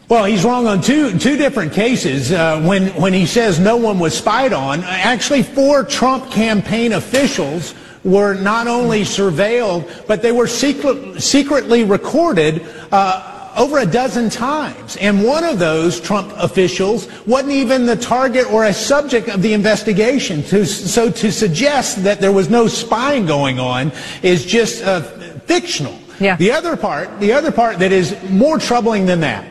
Well, 0.10 0.24
he's 0.24 0.46
wrong 0.46 0.68
on 0.68 0.82
two 0.82 1.20
two 1.20 1.36
different 1.36 1.74
cases. 1.74 2.32
Uh, 2.32 2.62
when 2.62 2.88
when 2.96 3.14
he 3.14 3.26
says 3.26 3.60
no 3.60 3.76
one 3.76 4.00
was 4.00 4.18
spied 4.18 4.54
on, 4.54 4.82
actually 4.84 5.44
four 5.44 5.84
Trump 5.84 6.32
campaign 6.32 6.94
officials 6.94 7.74
were 8.06 8.34
not 8.36 8.68
only 8.68 9.02
surveilled, 9.02 10.08
but 10.08 10.22
they 10.22 10.32
were 10.32 10.48
secret, 10.48 11.22
secretly 11.22 11.84
recorded. 11.84 12.66
Uh, 12.90 13.37
over 13.58 13.80
a 13.80 13.86
dozen 13.86 14.30
times. 14.30 14.96
And 14.98 15.24
one 15.24 15.44
of 15.44 15.60
those 15.60 16.00
Trump 16.00 16.32
officials 16.38 17.08
wasn't 17.26 17.54
even 17.54 17.86
the 17.86 17.96
target 17.96 18.50
or 18.52 18.66
a 18.66 18.74
subject 18.74 19.28
of 19.28 19.42
the 19.42 19.54
investigation. 19.54 20.44
So 20.44 21.12
to 21.12 21.32
suggest 21.32 22.04
that 22.04 22.22
there 22.22 22.32
was 22.32 22.50
no 22.50 22.68
spying 22.68 23.26
going 23.26 23.60
on 23.60 23.92
is 24.22 24.46
just 24.46 24.84
uh, 24.84 25.02
fictional. 25.42 25.98
Yeah. 26.20 26.36
The 26.36 26.52
other 26.52 26.78
part, 26.78 27.20
the 27.20 27.34
other 27.34 27.52
part 27.52 27.80
that 27.80 27.92
is 27.92 28.16
more 28.30 28.60
troubling 28.60 29.06
than 29.06 29.20
that 29.22 29.46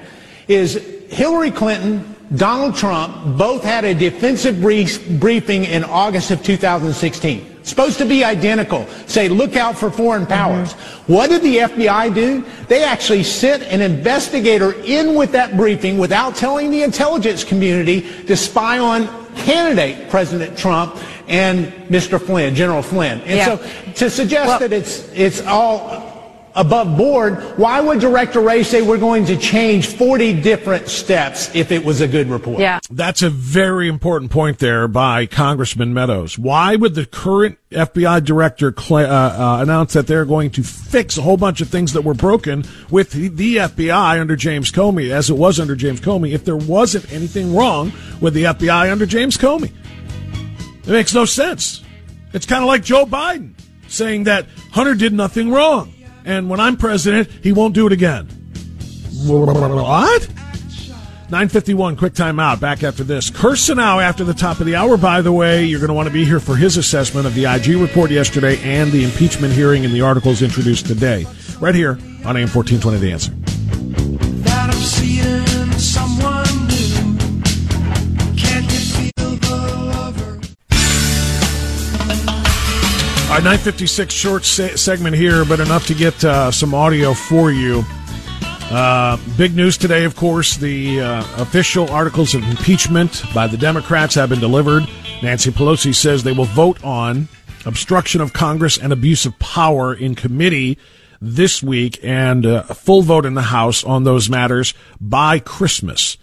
is 0.49 0.75
Hillary 1.11 1.51
Clinton, 1.51 2.15
Donald 2.35 2.77
Trump 2.77 3.39
both 3.39 3.63
had 3.63 3.85
a 3.85 3.95
defensive 3.95 4.61
brief, 4.61 5.09
briefing 5.21 5.65
in 5.65 5.85
August 5.85 6.31
of 6.31 6.43
2016 6.43 7.56
supposed 7.67 7.99
to 7.99 8.07
be 8.07 8.25
identical. 8.25 8.87
Say, 9.07 9.29
look 9.29 9.57
out 9.57 9.77
for 9.77 9.91
foreign 9.91 10.25
powers. 10.25 10.73
Mm-hmm. 10.73 11.12
What 11.12 11.31
did 11.31 11.43
the 11.43 11.59
FBI 11.59 12.14
do? 12.14 12.45
They 12.69 12.85
actually 12.85 13.25
sent 13.25 13.64
an 13.64 13.81
investigator 13.81 14.73
in 14.85 15.14
with 15.14 15.33
that 15.33 15.57
briefing 15.57 15.99
without 15.99 16.37
telling 16.37 16.71
the 16.71 16.83
intelligence 16.83 17.45
community 17.45 18.03
to 18.25 18.37
spy 18.37 18.79
on 18.79 19.07
candidate 19.35 20.09
President 20.09 20.57
Trump 20.57 20.97
and 21.29 21.67
Mr. 21.89 22.21
Flynn, 22.21 22.55
General 22.55 22.83
Flynn. 22.83 23.21
And 23.23 23.37
yeah. 23.37 23.57
so 23.57 23.93
to 23.95 24.11
suggest 24.11 24.49
well, 24.49 24.59
that 24.61 24.73
it's 24.73 25.09
it's 25.12 25.43
all 25.43 26.06
above 26.57 26.97
board, 26.97 27.35
why 27.59 27.81
would 27.81 28.01
Director 28.01 28.41
Wray 28.41 28.63
say 28.63 28.83
we're 28.83 28.99
going 28.99 29.27
to 29.27 29.37
change 29.37 29.87
40 29.89 30.41
different 30.41 30.89
steps 30.89 31.55
if 31.55 31.71
it 31.71 31.85
was 31.85 32.01
a 32.01 32.09
good 32.09 32.29
report? 32.29 32.59
Yeah. 32.59 32.81
That's 32.91 33.23
a 33.23 33.31
very 33.31 33.89
important 33.89 34.31
point 34.31 34.59
there 34.59 34.89
by 34.89 35.27
Congressman 35.27 35.95
Meadows. 35.95 36.39
Why 36.39 36.75
would 36.75 36.95
the 36.95 37.07
current 37.07 37.59
FBI 37.71 38.25
director 38.25 38.75
uh, 38.77 38.95
uh, 38.95 39.59
announce 39.61 39.93
that 39.93 40.07
they're 40.07 40.25
going 40.25 40.51
to 40.53 40.63
fix 40.63 41.19
a 41.19 41.23
whole 41.23 41.37
bunch 41.37 41.61
of 41.61 41.69
things 41.69 41.93
that 41.93 42.03
were 42.03 42.15
broken 42.15 42.65
with 42.91 43.13
the, 43.13 43.29
the 43.29 43.57
FBI 43.57 44.21
under 44.21 44.35
James 44.35 44.73
Comey, 44.73 45.11
as 45.11 45.29
it 45.31 45.37
was 45.37 45.61
under 45.61 45.77
James 45.77 46.01
Comey, 46.01 46.33
if 46.33 46.45
there 46.45 46.57
wasn't 46.57 47.13
anything 47.13 47.55
wrong 47.55 47.93
with 48.21 48.35
the 48.35 48.45
FBI 48.45 48.91
under 48.91 49.05
James 49.05 49.37
Comey? 49.37 49.73
It 50.87 50.93
makes 50.93 51.13
no 51.13 51.25
sense. 51.25 51.83
It's 52.33 52.47
kind 52.47 52.63
of 52.63 52.69
like 52.69 52.83
Joe 52.83 53.05
Biden 53.05 53.55
saying 53.89 54.25
that 54.25 54.47
Hunter 54.73 54.95
did 54.95 55.13
nothing 55.13 55.51
wrong 55.51 55.93
and 56.27 56.51
when 56.51 56.61
I'm 56.61 56.77
president, 56.77 57.31
he 57.43 57.53
won't 57.53 57.74
do 57.74 57.87
it 57.87 57.93
again. 57.93 58.27
What? 59.83 60.29
951, 61.29 61.97
quick 61.97 62.14
time 62.14 62.39
out. 62.39 62.61
Back 62.61 62.85
after 62.85 63.03
this. 63.03 63.31
Kirsanow 63.31 64.01
after 64.03 64.22
the 64.22 64.35
top 64.35 64.61
of 64.61 64.66
the 64.66 64.77
hour, 64.77 64.97
by 64.97 65.22
the 65.22 65.33
way. 65.33 65.64
You're 65.64 65.81
going 65.81 65.89
to 65.89 65.95
want 65.95 66.07
to 66.07 66.12
be 66.12 66.24
here 66.24 66.39
for 66.39 66.55
his 66.55 66.77
assessment 66.77 67.27
of 67.27 67.35
the 67.35 67.47
IG 67.47 67.81
report 67.81 68.11
yesterday 68.11 68.59
and 68.62 68.93
the 68.93 69.03
impeachment 69.03 69.53
hearing 69.53 69.85
and 69.85 69.93
the 69.93 70.03
articles 70.03 70.43
introduced 70.43 70.87
today. 70.87 71.27
Right 71.59 71.74
here 71.74 71.93
on 72.24 72.37
AM 72.37 72.49
1420 72.49 72.99
The 72.99 73.12
Answer. 73.12 73.45
Our 83.37 83.43
956 83.43 84.14
short 84.14 84.45
se- 84.47 84.76
segment 84.76 85.14
here, 85.14 85.45
but 85.45 85.61
enough 85.61 85.87
to 85.89 85.95
get 85.95 86.24
uh, 86.24 86.51
some 86.51 86.72
audio 86.72 87.12
for 87.12 87.53
you. 87.53 87.84
Uh, 88.70 89.18
big 89.37 89.55
news 89.55 89.76
today, 89.76 90.05
of 90.05 90.16
course, 90.16 90.57
the 90.57 91.03
uh, 91.03 91.43
official 91.43 91.87
articles 91.91 92.34
of 92.34 92.43
impeachment 92.45 93.22
by 93.34 93.47
the 93.47 93.59
Democrats 93.59 94.14
have 94.14 94.30
been 94.30 94.41
delivered. 94.41 94.84
Nancy 95.22 95.51
Pelosi 95.51 95.95
says 95.95 96.22
they 96.22 96.32
will 96.32 96.47
vote 96.47 96.82
on 96.82 97.28
obstruction 97.66 98.22
of 98.22 98.32
Congress 98.32 98.78
and 98.78 98.91
abuse 98.91 99.26
of 99.26 99.39
power 99.39 99.93
in 99.93 100.14
committee 100.14 100.78
this 101.20 101.62
week 101.62 102.01
and 102.03 102.47
uh, 102.47 102.64
a 102.70 102.74
full 102.74 103.03
vote 103.03 103.26
in 103.26 103.34
the 103.34 103.43
House 103.43 103.84
on 103.84 104.05
those 104.05 104.30
matters 104.30 104.72
by 104.99 105.41
Christmas. 105.41 106.16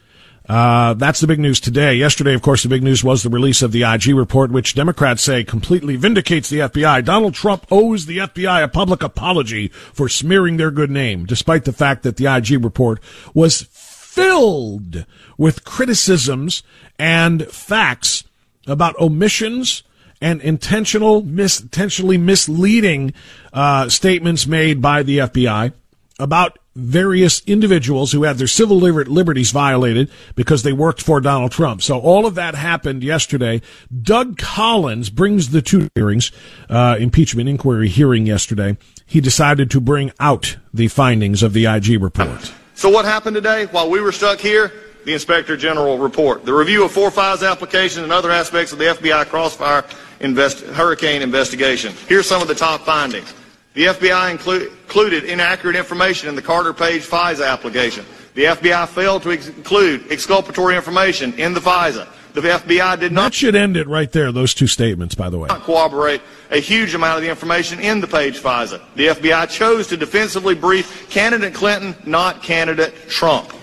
Uh, 0.47 0.93
that's 0.95 1.21
the 1.21 1.27
big 1.27 1.39
news 1.39 1.59
today. 1.59 1.93
Yesterday, 1.93 2.33
of 2.33 2.41
course, 2.41 2.63
the 2.63 2.69
big 2.69 2.83
news 2.83 3.03
was 3.03 3.23
the 3.23 3.29
release 3.29 3.61
of 3.61 3.71
the 3.71 3.83
IG 3.83 4.07
report, 4.07 4.51
which 4.51 4.75
Democrats 4.75 5.21
say 5.21 5.43
completely 5.43 5.95
vindicates 5.95 6.49
the 6.49 6.59
FBI. 6.59 7.05
Donald 7.05 7.33
Trump 7.33 7.65
owes 7.71 8.05
the 8.05 8.17
FBI 8.17 8.63
a 8.63 8.67
public 8.67 9.03
apology 9.03 9.69
for 9.69 10.09
smearing 10.09 10.57
their 10.57 10.71
good 10.71 10.91
name, 10.91 11.25
despite 11.25 11.63
the 11.63 11.71
fact 11.71 12.03
that 12.03 12.17
the 12.17 12.25
IG 12.25 12.63
report 12.63 12.99
was 13.33 13.61
filled 13.71 15.05
with 15.37 15.63
criticisms 15.63 16.61
and 16.99 17.47
facts 17.47 18.25
about 18.67 18.99
omissions 18.99 19.83
and 20.21 20.41
intentional, 20.41 21.21
mis- 21.21 21.61
intentionally 21.61 22.17
misleading 22.17 23.13
uh, 23.53 23.87
statements 23.89 24.45
made 24.45 24.81
by 24.81 25.03
the 25.03 25.19
FBI 25.19 25.73
about 26.19 26.59
various 26.75 27.41
individuals 27.45 28.11
who 28.11 28.23
had 28.23 28.37
their 28.37 28.47
civil 28.47 28.77
liberties 28.77 29.51
violated 29.51 30.09
because 30.35 30.63
they 30.63 30.73
worked 30.73 31.01
for 31.01 31.21
Donald 31.21 31.51
Trump. 31.51 31.81
So 31.81 31.99
all 31.99 32.25
of 32.25 32.35
that 32.35 32.55
happened 32.55 33.03
yesterday. 33.03 33.61
Doug 34.01 34.37
Collins 34.37 35.09
brings 35.09 35.49
the 35.49 35.61
two 35.61 35.89
hearings, 35.95 36.31
uh, 36.69 36.97
impeachment 36.99 37.47
inquiry 37.47 37.89
hearing 37.89 38.25
yesterday. 38.25 38.77
He 39.05 39.21
decided 39.21 39.69
to 39.71 39.79
bring 39.79 40.11
out 40.19 40.57
the 40.73 40.87
findings 40.87 41.43
of 41.43 41.53
the 41.53 41.65
IG 41.65 42.01
report. 42.01 42.53
So 42.75 42.89
what 42.89 43.05
happened 43.05 43.35
today 43.35 43.67
while 43.67 43.89
we 43.89 44.01
were 44.01 44.11
stuck 44.11 44.39
here? 44.39 44.71
The 45.05 45.13
Inspector 45.13 45.55
General 45.57 45.97
report, 45.97 46.45
the 46.45 46.53
review 46.53 46.85
of 46.85 46.91
four 46.91 47.11
FISA 47.11 47.51
applications 47.51 48.03
and 48.03 48.13
other 48.13 48.31
aspects 48.31 48.71
of 48.71 48.79
the 48.79 48.85
FBI 48.85 49.25
Crossfire 49.25 49.83
invest- 50.21 50.61
hurricane 50.61 51.21
investigation. 51.21 51.93
Here's 52.07 52.25
some 52.25 52.41
of 52.41 52.47
the 52.47 52.55
top 52.55 52.81
findings. 52.81 53.33
The 53.73 53.85
FBI 53.85 54.31
included 54.31 55.23
inaccurate 55.23 55.75
information 55.75 56.29
in 56.29 56.35
the 56.35 56.41
Carter 56.41 56.73
Page 56.73 57.01
FISA 57.03 57.47
application. 57.47 58.05
The 58.35 58.45
FBI 58.45 58.87
failed 58.87 59.23
to 59.23 59.31
ex- 59.31 59.47
include 59.47 60.11
exculpatory 60.11 60.75
information 60.75 61.33
in 61.39 61.53
the 61.53 61.59
FISA. 61.59 62.07
The 62.33 62.41
FBI 62.41 62.99
did 62.99 63.11
not. 63.11 63.23
That 63.25 63.33
should 63.33 63.55
end 63.55 63.77
it 63.77 63.87
right 63.87 64.11
there, 64.11 64.31
those 64.31 64.53
two 64.55 64.65
statements, 64.65 65.13
by 65.13 65.29
the 65.29 65.37
way. 65.37 65.49
Corroborate 65.49 66.21
a 66.49 66.59
huge 66.59 66.95
amount 66.95 67.17
of 67.17 67.23
the 67.23 67.29
information 67.29 67.79
in 67.79 67.99
the 67.99 68.07
Page 68.07 68.39
FISA. 68.39 68.81
The 68.95 69.07
FBI 69.07 69.49
chose 69.49 69.87
to 69.87 69.97
defensively 69.97 70.55
brief 70.55 71.09
candidate 71.09 71.53
Clinton, 71.53 71.95
not 72.05 72.41
candidate 72.41 72.93
Trump. 73.07 73.53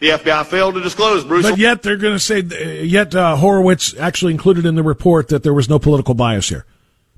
The 0.00 0.10
FBI 0.10 0.44
failed 0.46 0.74
to 0.74 0.82
disclose 0.82 1.24
Bruce. 1.24 1.48
But 1.48 1.58
yet 1.58 1.82
they're 1.82 1.96
going 1.96 2.14
to 2.14 2.18
say, 2.18 2.40
yet 2.82 3.14
uh, 3.14 3.36
Horowitz 3.36 3.96
actually 3.98 4.32
included 4.32 4.66
in 4.66 4.74
the 4.74 4.82
report 4.82 5.28
that 5.28 5.42
there 5.42 5.54
was 5.54 5.70
no 5.70 5.78
political 5.78 6.14
bias 6.14 6.50
here. 6.50 6.66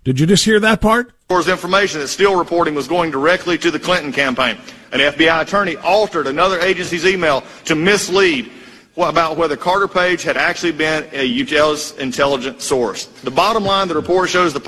Did 0.08 0.18
you 0.18 0.24
just 0.24 0.46
hear 0.46 0.58
that 0.60 0.80
part? 0.80 1.12
information 1.50 2.00
that 2.00 2.08
Steele 2.08 2.34
reporting 2.34 2.74
was 2.74 2.88
going 2.88 3.10
directly 3.10 3.58
to 3.58 3.70
the 3.70 3.78
Clinton 3.78 4.10
campaign. 4.10 4.56
An 4.90 5.00
FBI 5.00 5.42
attorney 5.42 5.76
altered 5.76 6.26
another 6.26 6.58
agency's 6.60 7.04
email 7.04 7.44
to 7.66 7.74
mislead 7.74 8.50
about 8.96 9.36
whether 9.36 9.54
Carter 9.54 9.86
Page 9.86 10.22
had 10.22 10.38
actually 10.38 10.72
been 10.72 11.06
a 11.12 11.24
U.S. 11.24 11.92
intelligence 11.98 12.64
source. 12.64 13.04
The 13.22 13.30
bottom 13.30 13.66
line, 13.66 13.86
the 13.86 13.96
report 13.96 14.30
shows 14.30 14.54
the 14.54 14.60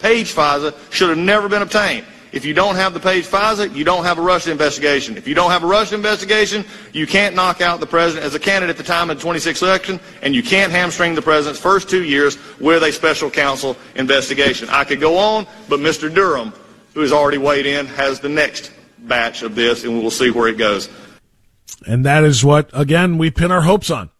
Page 0.00 0.34
FISA 0.34 0.74
should 0.92 1.10
have 1.10 1.18
never 1.18 1.48
been 1.48 1.62
obtained. 1.62 2.04
If 2.36 2.44
you 2.44 2.52
don't 2.52 2.76
have 2.76 2.92
the 2.92 3.00
Page 3.00 3.26
FISA, 3.26 3.74
you 3.74 3.82
don't 3.82 4.04
have 4.04 4.18
a 4.18 4.20
Russia 4.20 4.50
investigation. 4.50 5.16
If 5.16 5.26
you 5.26 5.34
don't 5.34 5.50
have 5.50 5.62
a 5.62 5.66
Russia 5.66 5.94
investigation, 5.94 6.66
you 6.92 7.06
can't 7.06 7.34
knock 7.34 7.62
out 7.62 7.80
the 7.80 7.86
president 7.86 8.26
as 8.26 8.34
a 8.34 8.38
candidate 8.38 8.68
at 8.68 8.76
the 8.76 8.82
time 8.82 9.08
of 9.08 9.18
the 9.18 9.26
26th 9.26 9.62
election, 9.62 9.98
and 10.20 10.34
you 10.34 10.42
can't 10.42 10.70
hamstring 10.70 11.14
the 11.14 11.22
president's 11.22 11.58
first 11.58 11.88
two 11.88 12.04
years 12.04 12.36
with 12.60 12.82
a 12.82 12.92
special 12.92 13.30
counsel 13.30 13.74
investigation. 13.94 14.68
I 14.68 14.84
could 14.84 15.00
go 15.00 15.16
on, 15.16 15.46
but 15.70 15.80
Mr. 15.80 16.14
Durham, 16.14 16.52
who 16.92 17.00
has 17.00 17.10
already 17.10 17.38
weighed 17.38 17.64
in, 17.64 17.86
has 17.86 18.20
the 18.20 18.28
next 18.28 18.70
batch 18.98 19.42
of 19.42 19.54
this, 19.54 19.84
and 19.84 19.94
we 19.94 20.02
will 20.02 20.10
see 20.10 20.30
where 20.30 20.48
it 20.48 20.58
goes. 20.58 20.90
And 21.86 22.04
that 22.04 22.22
is 22.22 22.44
what, 22.44 22.68
again, 22.74 23.16
we 23.16 23.30
pin 23.30 23.50
our 23.50 23.62
hopes 23.62 23.90
on. 23.90 24.10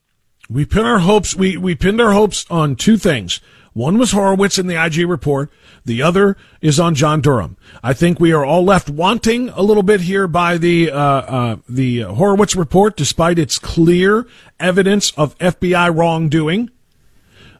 We 0.48 0.64
pin 0.64 0.86
our 0.86 1.00
hopes, 1.00 1.36
we, 1.36 1.58
we 1.58 1.74
pinned 1.74 2.00
our 2.00 2.12
hopes 2.12 2.46
on 2.48 2.76
two 2.76 2.96
things. 2.96 3.42
One 3.76 3.98
was 3.98 4.12
Horowitz 4.12 4.58
in 4.58 4.68
the 4.68 4.82
IG 4.82 5.06
report. 5.06 5.52
The 5.84 6.00
other 6.00 6.38
is 6.62 6.80
on 6.80 6.94
John 6.94 7.20
Durham. 7.20 7.58
I 7.82 7.92
think 7.92 8.18
we 8.18 8.32
are 8.32 8.42
all 8.42 8.64
left 8.64 8.88
wanting 8.88 9.50
a 9.50 9.60
little 9.60 9.82
bit 9.82 10.00
here 10.00 10.26
by 10.26 10.56
the 10.56 10.90
uh, 10.90 10.98
uh, 10.98 11.56
the 11.68 12.00
Horowitz 12.00 12.56
report, 12.56 12.96
despite 12.96 13.38
its 13.38 13.58
clear 13.58 14.26
evidence 14.58 15.10
of 15.10 15.36
FBI 15.36 15.94
wrongdoing, 15.94 16.70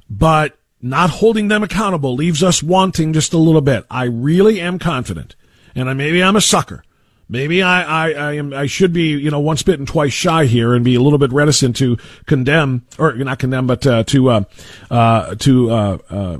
but 0.09 0.59
not 0.81 1.11
holding 1.11 1.49
them 1.49 1.63
accountable 1.63 2.15
leaves 2.15 2.43
us 2.43 2.63
wanting 2.63 3.13
just 3.13 3.35
a 3.35 3.39
little 3.39 3.61
bit. 3.61 3.85
I 3.91 4.05
really 4.05 4.59
am 4.59 4.79
confident, 4.79 5.37
and 5.75 5.91
I, 5.91 5.93
maybe 5.93 6.23
I'm 6.23 6.37
a 6.37 6.41
sucker. 6.41 6.83
Maybe 7.29 7.61
I, 7.63 7.83
I, 7.83 8.13
I 8.13 8.33
am 8.35 8.53
I 8.53 8.67
should 8.67 8.93
be 8.93 9.09
you 9.09 9.31
know 9.31 9.41
once 9.41 9.63
bitten 9.63 9.85
twice 9.85 10.13
shy 10.13 10.45
here 10.45 10.75
and 10.75 10.85
be 10.85 10.95
a 10.95 11.01
little 11.01 11.19
bit 11.19 11.33
reticent 11.33 11.77
to 11.77 11.97
condemn 12.27 12.87
or 12.99 13.15
not 13.15 13.41
condemn 13.41 13.67
but 13.67 13.85
uh, 13.87 14.05
to 14.05 14.31
uh, 14.31 14.45
uh, 14.91 15.35
to 15.37 15.71
uh, 15.71 15.99
uh, 16.09 16.39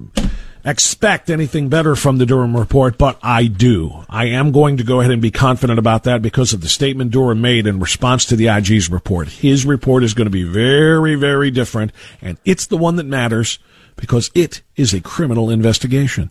expect 0.65 1.29
anything 1.29 1.69
better 1.69 1.97
from 1.97 2.19
the 2.19 2.27
Durham 2.27 2.57
report, 2.57 2.99
but 2.99 3.19
I 3.23 3.47
do. 3.47 4.05
I 4.09 4.27
am 4.27 4.53
going 4.53 4.77
to 4.77 4.85
go 4.85 5.01
ahead 5.01 5.13
and 5.13 5.23
be 5.23 5.33
confident 5.33 5.79
about 5.79 6.05
that 6.05 6.23
because 6.23 6.53
of 6.53 6.61
the 6.61 6.69
statement 6.69 7.11
Durham 7.11 7.41
made 7.41 7.67
in 7.67 7.81
response 7.81 8.25
to 8.27 8.37
the 8.37 8.49
IG's 8.49 8.89
report. 8.89 9.29
His 9.29 9.67
report 9.67 10.05
is 10.05 10.15
going 10.15 10.27
to 10.27 10.31
be 10.31 10.45
very 10.45 11.17
very 11.17 11.51
different, 11.51 11.91
and 12.23 12.39
it's 12.45 12.67
the 12.67 12.77
one 12.77 12.95
that 12.97 13.07
matters 13.07 13.59
because 13.97 14.31
it 14.35 14.63
is 14.77 14.95
a 14.95 15.01
criminal 15.01 15.51
investigation. 15.51 16.31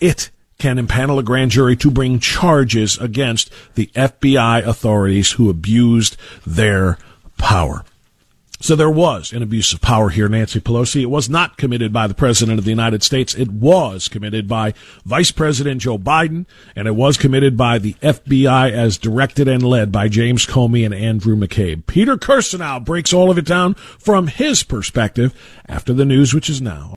It 0.00 0.30
can 0.58 0.76
impanel 0.76 1.20
a 1.20 1.22
grand 1.22 1.52
jury 1.52 1.76
to 1.76 1.90
bring 1.90 2.18
charges 2.18 2.98
against 2.98 3.50
the 3.74 3.86
FBI 3.94 4.66
authorities 4.66 5.32
who 5.32 5.48
abused 5.48 6.16
their 6.44 6.98
power. 7.36 7.84
So 8.60 8.74
there 8.74 8.90
was 8.90 9.32
an 9.32 9.40
abuse 9.40 9.72
of 9.72 9.80
power 9.80 10.08
here, 10.08 10.28
Nancy 10.28 10.60
Pelosi. 10.60 11.02
It 11.02 11.10
was 11.10 11.30
not 11.30 11.58
committed 11.58 11.92
by 11.92 12.08
the 12.08 12.14
President 12.14 12.58
of 12.58 12.64
the 12.64 12.72
United 12.72 13.04
States. 13.04 13.36
It 13.36 13.52
was 13.52 14.08
committed 14.08 14.48
by 14.48 14.74
Vice 15.04 15.30
President 15.30 15.80
Joe 15.80 15.96
Biden, 15.96 16.44
and 16.74 16.88
it 16.88 16.96
was 16.96 17.16
committed 17.16 17.56
by 17.56 17.78
the 17.78 17.94
FBI 18.02 18.72
as 18.72 18.98
directed 18.98 19.46
and 19.46 19.62
led 19.62 19.92
by 19.92 20.08
James 20.08 20.44
Comey 20.44 20.84
and 20.84 20.92
Andrew 20.92 21.36
McCabe. 21.36 21.86
Peter 21.86 22.16
Kirsanow 22.16 22.84
breaks 22.84 23.12
all 23.12 23.30
of 23.30 23.38
it 23.38 23.46
down 23.46 23.74
from 23.74 24.26
his 24.26 24.64
perspective 24.64 25.32
after 25.68 25.92
the 25.92 26.04
news, 26.04 26.34
which 26.34 26.50
is 26.50 26.60
now. 26.60 26.96